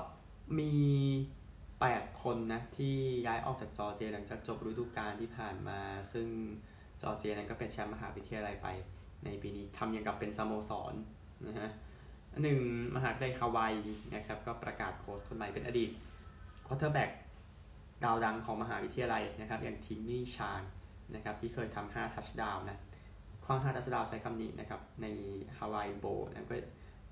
[0.59, 0.73] มี
[1.67, 5.81] 8 คนนะที่ย้ายออกจากจอร์เจียหลังจากจบฤดูกาลที่ผ่านมา
[6.13, 6.29] ซึ่ง
[7.03, 8.69] จอร์เจียนั้นก็เป็นแชมป์มหาวิทยาลัยไป
[9.25, 10.95] ในปีนี้ทำอย่างกับเป็นสโมสร
[11.49, 11.71] นะฮะ
[12.43, 12.59] หนึ่ง
[12.97, 13.73] มหาวิทยาลัยฮาวาย
[14.15, 15.91] นะครับก็ประกาศโค้ชคนใหม่เป็นอดีต
[16.67, 17.11] quarterback
[18.05, 20.63] ดาวดังของมหาวิทยาลัยนะครับ อย่างทิมมี่ชาน
[21.15, 22.79] นะครับที่เคยทำ5 touchdown นะ
[23.45, 25.07] คว้าง5 touchdown ใช้คำนี้นะครับใน
[25.57, 26.57] Hawaii Bowl นะก็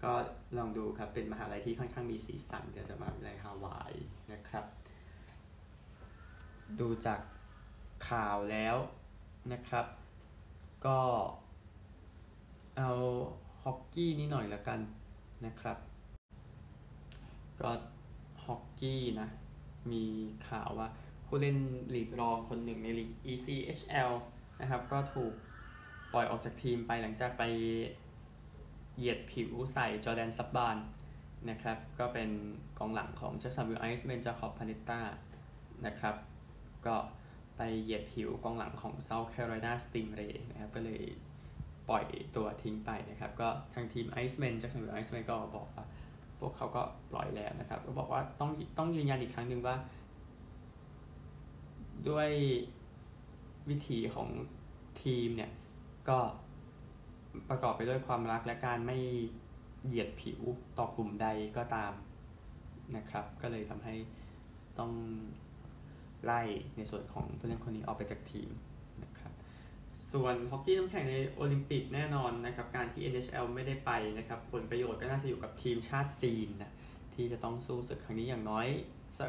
[0.05, 0.13] ก็
[0.59, 3.93] ลองดูครับเป็นมหาลัยที่ค่อนข้างมีสีสันเดี๋ยวจะมหาวิทยาลัยฮาวาย
[4.33, 4.65] นะครับ
[6.81, 7.21] ดูจาก
[8.09, 8.77] ข่าวแล้ว
[9.53, 9.87] นะครับ
[10.87, 10.99] ก็
[12.77, 12.91] เอา
[13.63, 14.81] ฮอกกี้นิดหน่อยละกัน
[15.47, 15.79] นะครับ
[17.61, 17.71] ก็
[18.45, 19.29] ฮอกกี้นะ
[19.93, 20.05] มี
[20.49, 20.89] ข่าวว่า
[21.27, 21.59] ผู้เล่น
[21.95, 24.13] ลีกรองคนหนึ่งในลีก ECHL
[24.61, 25.33] นะครับ ก็ถูก
[26.13, 27.43] ปล่อยออกจากทีมไปหลังจากไป
[28.97, 30.77] เหยียดผิวใส่จอแดนซับบาน
[31.51, 32.31] นะครับ ก็เป็น
[32.79, 35.01] กองหลังของเจสันวิลไอซ์เบนจาคอบพานิต้า
[35.87, 36.15] นะครับ
[36.87, 36.97] ก็
[37.57, 41.03] ไปเหยียดผิวกองหลังของ South Carolina Stingray นะครับ ก็เลย
[41.89, 42.05] ปล่อย
[42.37, 45.85] ตัวทิ้งไปนะครับ ก็ทางทีม Iceman จากสมุทร Iceman ก็บอกว่า
[46.39, 49.77] พวกเขาก็ปล่อยแล้วนะครับ ก็บอกว่าต้องต้องยืนยันอีกครั้งหนึ่งว่า
[52.09, 52.31] ด้วย
[53.69, 54.29] วิถีของ
[55.03, 55.51] ทีมเนี่ย
[56.09, 56.19] ก็
[57.49, 58.99] ประกอบไปด้วยความรักและการไม่
[59.85, 60.41] เหยียดผิว
[60.79, 61.93] ต่อกลุ่มใดก็ตาม
[62.97, 63.95] นะครับ ก็เลยทำให้
[64.79, 64.91] ต้อง
[66.25, 66.43] ไล่
[66.77, 68.51] ในส่วนของผู้เล่นคนนี้ออกไปจากทีม
[69.05, 69.33] นะครับ
[70.13, 76.73] ส่วนฮอกกี้ต้องแข่งในโอลิมปิกแน่นอนนะครับการที่ NHL ไม่ได้ไปนะครับผลประโยชน์ก็น่าจะอยู่กับทีมชาติจีนนะ
[77.15, 78.67] ที่จะต้องสู้ศึกครั้งนี้อย่างน้อย
[79.19, 79.21] ส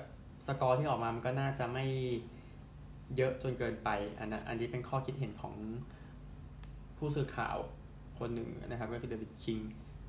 [0.47, 1.85] สกอร์ที่ออกมามันก็น่าจะไม่
[3.15, 5.55] เยอะจนเกินไป อันนอันนี้เป็นข้อคิดเห็นของ
[6.97, 7.57] ผู้สื่อข่าว
[8.19, 9.59] คนหนึ่งนะครับก็คือเดวิดคิง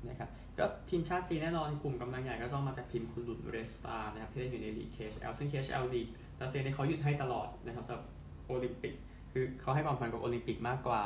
[0.09, 6.07] นะครับก็ทีมชาติจีนแน่นอนกลุ่มกำลังใหญ่ก็ต้องมาจากทีมคุนหลุน Red Star นะครับที่เล่นอยู่ในลีก KHL ซึ่ง KHL ลีก
[6.41, 8.05] รัสเซียเนี่ยเขาหยุดให้ตลอดนะครับสำหรับ
[8.47, 8.93] โอลิมปิก
[9.31, 11.03] คือเขาให้ความสำคัญกับโอลิมปิกมากกว่า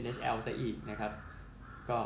[0.00, 1.12] NHL ซะอีกนะครับ
[1.90, 1.98] ก็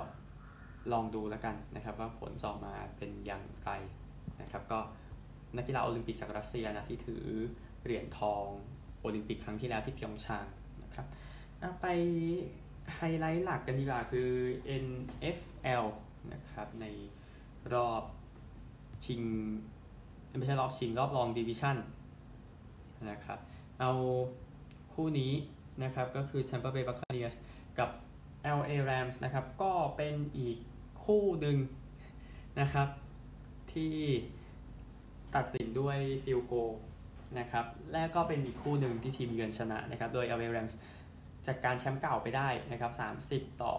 [0.92, 3.70] ลองดูแล้วกันนะครับ ว่าผลจะออกมาเป็นอย่างไร
[4.40, 4.81] นะครับ ก็
[5.57, 7.24] นักกีฬาโอลิมปิกจากรัสเซียนะที่ถือ
[7.85, 8.44] เหรียญทอง
[9.00, 10.46] โอลิมปิกครั้งที่แล้วที่พยองชาง
[10.83, 11.07] นะครับ
[11.81, 11.87] ไป
[12.94, 14.28] ไฮไลท์หลักกันดีกว่าคือ
[14.85, 15.85] NFL
[16.33, 16.87] นะครับใน
[17.74, 18.02] รอบ
[19.05, 19.22] ชิง
[20.38, 21.76] ไม่ใช่รอบชิงรอบรอง division
[23.10, 23.38] นะครับ
[23.80, 23.92] เอา
[24.94, 25.32] คู่นี้
[25.84, 27.34] นะครับก็คือ Tampa Bay Buccaneers
[27.78, 27.90] กับ
[28.58, 30.56] LA Rams นะครับ ก็เป็นอีก
[31.04, 31.56] คู่หนึ่ง
[32.60, 32.88] นะครับ
[33.72, 33.96] ที่
[35.34, 36.54] ตัดสินด้วย field goal
[37.38, 40.74] นะครับ และก็เป็นอีกคู่หนึ่งที่ทีมเยือนชนะนะครับ โดย LA Rams
[41.46, 42.92] จัดการแชมป์เก่าไปได้นะครับ
[43.28, 43.74] 30 ต่อ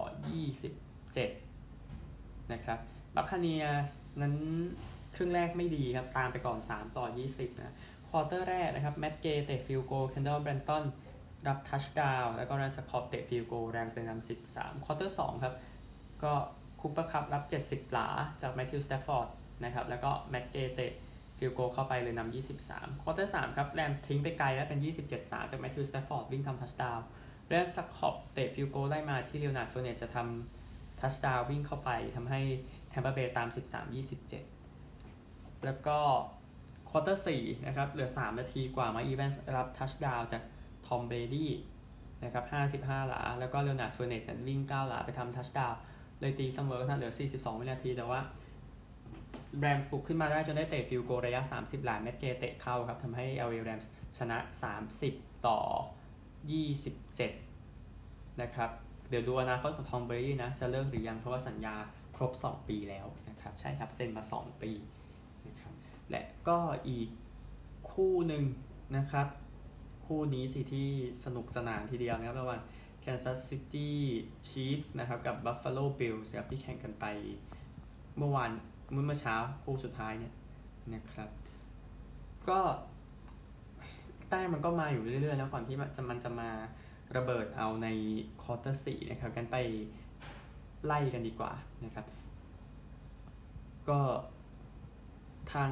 [0.83, 2.79] 27 นะครับ
[3.15, 3.63] Buccaneers
[4.21, 4.35] นั้น
[5.15, 7.75] ครึ่งแรกไม่ดีครับ ตามไปก่อน 3 ต่อ 20 นะ
[8.15, 10.83] quarter แรกนะครับ แมตต์ เกย์เตะ field goal เคนดอลแบลนตัน
[11.47, 15.55] รับ touchdown แล้วก็ไรอัน ซัคคอปเตะ field goal Rams นำ13 quarter 2ครับ
[16.23, 16.33] ก็
[16.81, 18.07] คุปเปอร์คัพรับ70หลา
[18.41, 19.27] จากแมทธิวสแตฟฟอร์ด
[19.63, 20.91] นะครับแล้วก็แมตต์ เกย์เตะ
[21.37, 22.33] field goal เข้าไปเลยนำ
[22.65, 24.79] 23 quarter 3ครับ Rams ทิ้งไปไกลแล้วเป็น
[25.15, 32.41] 27-3จากแมทธิวสแตฟฟอร์ดวิ่งทำ touchdown ไรอัน ซัคคอปเตะ field goal ได้มาที่เลียวนาร์ดเฟอร์เนตต์จะทำ touchdown วิ่งเข้าไปทำให้
[32.89, 33.47] Tampa Bay ตาม
[34.71, 35.99] 13-27 แล้วก็
[36.95, 40.43] quarter 4นะครับเหลือ 3 นาทีกว่าไมค์ อีแวนส์รับ touchdown จาก
[40.87, 41.51] ทอมเบรดี้
[42.23, 45.73] นะครับ55 หลา แล้วก็เลียวนาร์ดเฟอร์เนตต์วิ่ง 9 หลาไปทำ touchdown
[46.19, 48.19] เลยตีเสมอทันเหลือ 42 วินาที แต่ว่า
[49.59, 54.37] แรมปลุกขึ้นมาได้จนได้เตะ field goal ระยะ 30 หลาแมตต์เกย์เตะเข้าครับทำให้เอลเอแรมส์ชนะ
[54.91, 55.59] 30 ต่อ
[56.79, 58.69] 27 นะครับ
[59.09, 61.75] เดี๋ยวดูอนาคตของทอมเบรดี้นะ จะเลิกหรือยังเพราะว่าสัญญา
[62.15, 64.71] ครบ 2 ปีแล้วนะครับ ใช่ครับ เซ็นมา 2 ปี
[66.09, 67.09] และก็อีก
[67.91, 68.43] คู่หนึ่ง
[68.97, 69.27] นะครับ
[70.05, 70.89] คู่นี้สิที่
[71.23, 72.61] สนุกสนานทีเดียวนะครับระหว่าง
[73.03, 73.89] Kansas City
[74.49, 77.05] Chiefs นะครับกับ Buffalo Bills ครับที่แข่งกันไป
[78.17, 78.51] เมื่อวาน
[78.91, 80.33] เมื่อเช้าคู่สุดท้ายเนี่ย
[80.93, 81.29] นะครับ
[82.49, 82.59] ก็
[84.29, 86.49] แต้มมันก็มาอยู่เรื่อยๆ แล้วก่อนที่มันจะมันจะมา
[87.15, 87.87] ระเบิดเอาใน
[88.41, 89.55] ควอเตอร์สี่นะครับ กันไป
[90.85, 91.51] ไล่กันดีกว่า
[91.85, 92.05] นะครับ
[93.89, 93.99] ก็
[95.51, 95.69] ทาง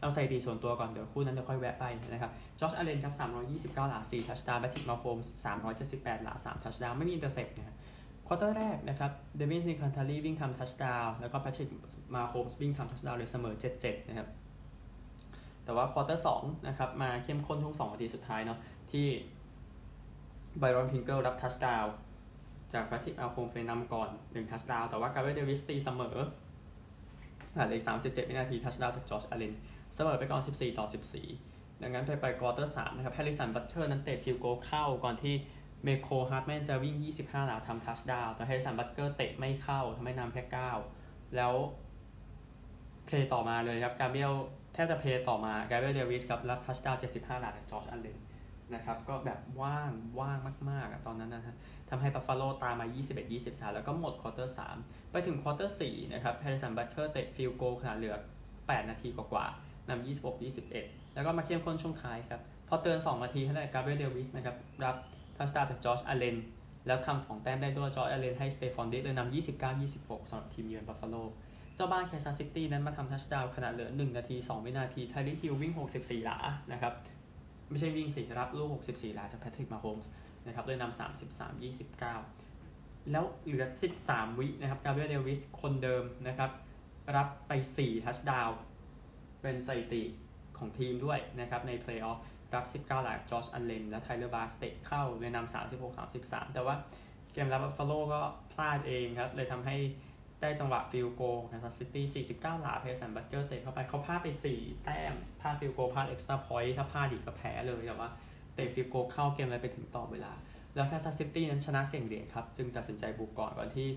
[0.00, 5.18] เอาไซดีส่วนตัวก่อน เดี๋ยวคู่นั้นจะค่อยแวะไปนะครับจอร์จอเลนครับ 329 หลา 4 touchdown แพทริกมาโฮมส์
[5.70, 7.76] 378 หลา 3 touchdown ไม่มี intercept นะครับ
[8.26, 11.68] quarter แรกนะครับเดวินซิงเกิลแทรีวิ่งทำ touchdown แล้วก็แพทริก
[12.14, 14.28] มาโฮมส์วิ่งทำ touchdown เลยเสมอ 7-7 นะครับ
[15.64, 18.58] แต่ว่า quarter สองนะครับมาเข้มข้นช่วงสองนาทีสุดท้ายเนาะ
[18.90, 19.06] ที่
[20.58, 21.84] ไบรอนพริงเกิลรับ touchdown
[22.72, 26.16] จากแพทริกมาโฮมส์นำก่อน1 touchdown แต่ว่ากาเบรียลเดวิสตีเสมอ
[27.58, 29.54] ผ่านเลย37 วินาที touchdown จากจอร์จอเลน
[29.94, 30.86] เสมอไปก่อน 14 ต่อ
[31.34, 35.34] 14 ดังนั้นไปไป quarter สามนะครับแฮร์ริสันบัตเทอร์นั้นเตะ field goal เข้าก่อนที่
[35.84, 40.42] เมโคฮาร์ดแมนจะวิ่ง 25 หลาทำ touchdown แต่แฮร์ริสันบัตเทอร์เตะไม่เข้าทำให้นำแค่
[40.90, 41.54] 9 แล้ว
[43.06, 44.34] play ต่อมาเลยครับกาเบรียล
[44.72, 48.18] แทบจะ play ต่อมากาเบรียลเดวิสครับรับ touchdown 75 หลาจากจอร์จอเลน
[48.74, 50.38] นะครับก็แบบว่างว่าง
[50.70, 51.54] มากๆตอนนั้นนะฮะ
[51.90, 52.86] ทำให้บัฟฟาโลตามมา
[53.30, 58.16] 21-23 แล้วก็หมด quarter 3ไปถึง quarter 4นะครับแฮร์ริสันบัตเทอร์เตะฟิลโกขนาดเหลือ
[58.52, 60.06] 8 นาทีกว่าๆนำ
[60.56, 64.96] 26-21 แล้วก็มาเข้มข้นช่วงท้ายครับ พอเตือน 2 นาทีเท่านั้นกาเบรียลเดวิสนะครับรับ
[65.36, 66.36] touchdown จากจอร์จอเลน
[66.86, 69.32] แล้วทำ2แต้มได้ด้วยจอร์จอเลนให้สเตฟอนดิกส์เลยนำ
[69.78, 71.16] 29-26สำหรับทีมเยือนบัฟฟาโล
[71.76, 76.38] เจ้าบ้านแคซัสซิตี้นั้นมาทำ touchdown ขณะเหลือ 1 นาที 2 วินาทีไทริฮิลวิ่ง 64 หลา
[76.72, 76.92] นะครับ
[77.70, 80.10] ไม่ใช่วิ่งสิรับลูก 64 หลาจากแพทริกมาโฮมส์
[80.48, 80.98] นะครับเลยนำ
[81.30, 81.60] 33
[82.48, 83.64] 29แล้วเหลือ
[84.02, 86.50] 13 วินะครับกาเบรียลเดวิสคนเดิมนะครับ
[87.16, 88.48] รับไป 4 touchdown
[89.42, 90.02] เป็นสถิติ
[90.58, 92.18] ของทีมด้วยนะครับ ในเพลย์ออฟ
[92.54, 96.74] รับ 19 หลาจอร์จอันเลนและไทเลอร์บาสเตะเข้าเลยนำ36 33 แต่ว่า
[97.32, 98.20] เกมรับบัฟฟาโลก็
[98.52, 99.76] พลาดเองครับ เลยทำให้
[100.40, 108.10] ได้จังหวะ field goal แคซัสซิตี้49 หลาแฮร์ริสันบัตเทอร์เตะเข้าไปเขาพลาดไป 4 แต้มพลาด field goal พลาด extra point ถ้าพลาดอีกก็แพ้เลยแต่ว่า
[108.58, 110.32] เตะ field goal เข้าเกมเลยไปถึงต่อเวลา
[110.74, 113.88] แล้วแคซัสซิตี้นั้นชนะเสี่ยงเหรียญครับ จึงตัดสินใจบุกก่อนก่อนที่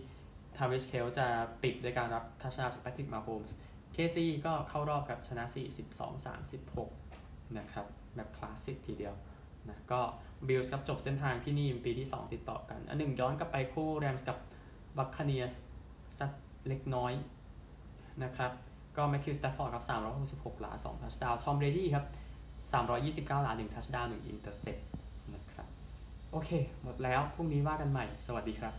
[0.58, 1.28] ทราวิสเคลซีจะ
[1.64, 3.56] ปิดด้วยการรับ touchdown จากแพทริกมาโฮมส์
[3.94, 6.26] เคซีก็เข้ารอบครับชนะ 42
[6.76, 7.86] 36 นะครับ
[8.16, 9.14] แบบคลาสสิกทีเดียว
[9.70, 10.02] นะก็
[10.48, 14.38] บิลส์ครับจบเส้นทางที่นี่เป็นปีที่ 2 ติดต่อกัน อันหนึ่งย้อนกลับไปคู่แรมส์กับ
[14.98, 15.54] บัคคาเนียร์ส
[16.20, 16.32] สัก
[16.68, 17.14] เล็กน้อย
[18.24, 18.52] นะครับ
[18.98, 19.86] ก็แมตทิวสแตฟฟอร์ดครับ
[20.58, 22.06] 366 หลา 2 touchdown ทอมเบรดี้ครับ
[22.72, 24.78] 329หลา1 touchdown 1 intercept
[25.34, 25.68] นะครับ
[26.32, 26.50] โอเค
[26.84, 28.74] หมดแล้ว พรุ่งนี้ว่ากันใหม่ สวัสดีครับ